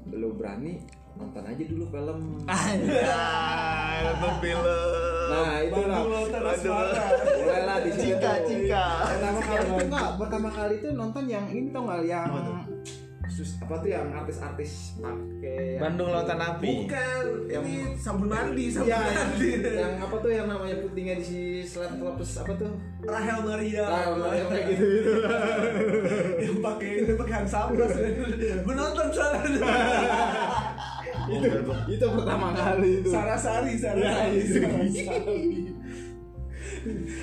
lu 0.09 0.31
berani 0.37 0.79
nonton 1.15 1.43
aja 1.43 1.63
dulu 1.67 1.85
film 1.91 2.19
Anjay, 2.47 3.97
nonton 4.03 4.33
film. 4.43 4.63
nah 5.25 5.57
itulah. 5.63 6.01
Asmara. 6.45 7.05
mulailah 7.39 7.77
di 7.81 7.91
situ 7.95 8.03
Cika, 8.19 8.31
tuh. 8.35 8.47
cika. 8.51 8.85
pertama 9.07 9.39
kali 9.41 9.63
itu 9.65 9.83
enggak 9.87 10.09
pertama 10.19 10.49
kali 10.51 10.73
itu 10.75 10.87
nonton 10.91 11.23
yang 11.27 11.45
ini 11.51 11.67
tau 11.71 11.83
nggak 11.87 12.01
yang? 12.03 12.29
Sus 13.27 13.57
apa 13.57 13.75
tuh 13.77 13.89
yang 13.89 14.07
artis-artis 14.11 14.95
pakai 14.97 15.75
yang- 15.75 15.81
Bandung 15.81 16.09
Lautan 16.09 16.37
Api. 16.37 16.85
Bukan, 16.85 17.25
ini 17.47 17.75
sabun 17.95 18.27
mandi, 18.27 18.65
sabun 18.69 18.85
Iya, 18.85 18.99
yang, 19.01 19.15
mandi. 19.17 19.49
yang 19.75 19.93
apa 19.97 20.15
tuh 20.15 20.29
yang 20.29 20.45
namanya 20.45 20.75
putihnya 20.77 21.15
di 21.15 21.25
si 21.25 21.39
selat 21.61 21.93
telepes 21.93 22.31
apa 22.37 22.53
tuh? 22.53 22.71
Rahel 23.01 23.39
Maria. 23.41 23.83
Ah, 23.83 24.05
yang 24.37 24.47
kayak 24.47 24.65
gitu 24.71 24.85
gitu. 24.85 25.11
yang 26.39 26.57
pakai 26.59 26.91
pakai 27.13 27.33
Hansaplast. 27.35 27.97
Gue 28.61 28.73
nonton 28.73 29.07
sana. 29.09 29.39
itu, 31.25 31.49
itu 31.89 32.05
pertama 32.07 32.47
kali 32.51 32.89
itu. 33.01 33.09
Sarasari, 33.09 33.73
Ya, 33.73 33.91
Sarasari. 33.97 34.89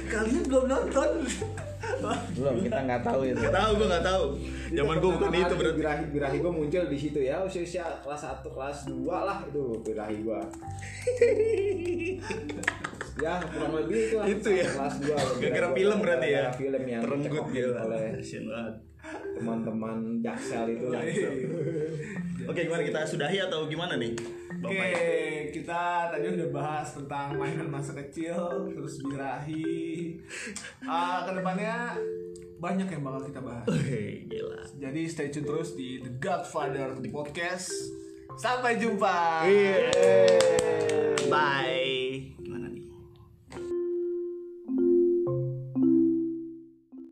Kalian 0.04 0.42
belum 0.44 0.64
nonton? 0.66 1.08
Belum, 2.32 2.54
kita 2.60 2.78
nggak 2.82 3.02
tahu 3.02 3.20
itu. 3.24 3.38
Gak 3.38 3.52
tahu 3.52 3.70
gue 3.76 3.88
gak 3.88 4.04
tahu. 4.04 4.24
Zaman 4.72 4.94
gue 4.96 5.10
bukan 5.12 5.30
itu 5.30 5.54
berarti. 5.54 5.76
birahi 5.76 6.04
birahi 6.08 6.36
gue 6.38 6.52
muncul 6.52 6.82
di 6.86 6.96
situ 6.96 7.18
ya 7.20 7.36
usia 7.40 7.60
usia 7.60 7.84
kelas 8.00 8.22
1 8.40 8.40
kelas 8.46 8.78
2 8.88 9.04
lah 9.04 9.38
itu 9.44 9.62
birahi 9.82 10.16
gue 10.18 10.40
ya 13.14 13.36
kurang 13.44 13.72
lebih 13.76 13.98
itu 14.02 14.14
lah 14.16 14.26
Itu 14.26 14.48
ya. 14.50 14.64
kelas 14.66 14.94
2 14.98 15.42
Gara-gara 15.44 15.68
film 15.72 15.98
berarti 16.00 16.28
ya. 16.30 16.44
film 16.50 16.82
yang 16.82 17.02
Terenggut 17.04 17.28
dicekokin 17.28 17.52
gila. 17.52 17.80
oleh 17.84 18.02
teman-teman 19.32 19.98
jaksel 20.22 20.64
itu 20.70 20.86
lah. 20.88 21.02
Oke, 22.42 22.60
gimana 22.62 22.82
kita 22.82 23.02
sudahi 23.02 23.42
atau 23.42 23.66
gimana 23.66 23.98
nih? 23.98 24.14
Oke, 24.62 25.50
kita 25.50 26.06
tadi 26.14 26.26
udah 26.38 26.48
bahas 26.54 26.94
tentang 26.94 27.34
mainan 27.34 27.66
masa 27.66 27.98
kecil, 27.98 28.70
terus 28.70 29.02
birahi. 29.02 30.14
Ah, 30.86 31.26
ke 31.26 31.34
depannya 31.38 31.98
banyak 32.62 32.86
yang 32.86 33.02
bakal 33.02 33.26
kita 33.26 33.40
bahas. 33.42 33.66
Wih, 33.66 34.30
gila. 34.30 34.62
Jadi 34.78 35.02
stay 35.10 35.28
tune 35.34 35.46
terus 35.46 35.74
di 35.74 35.98
The 35.98 36.14
Godfather 36.22 36.94
Podcast. 37.10 37.70
Sampai 38.38 38.78
jumpa. 38.78 39.44
Iya. 39.44 39.90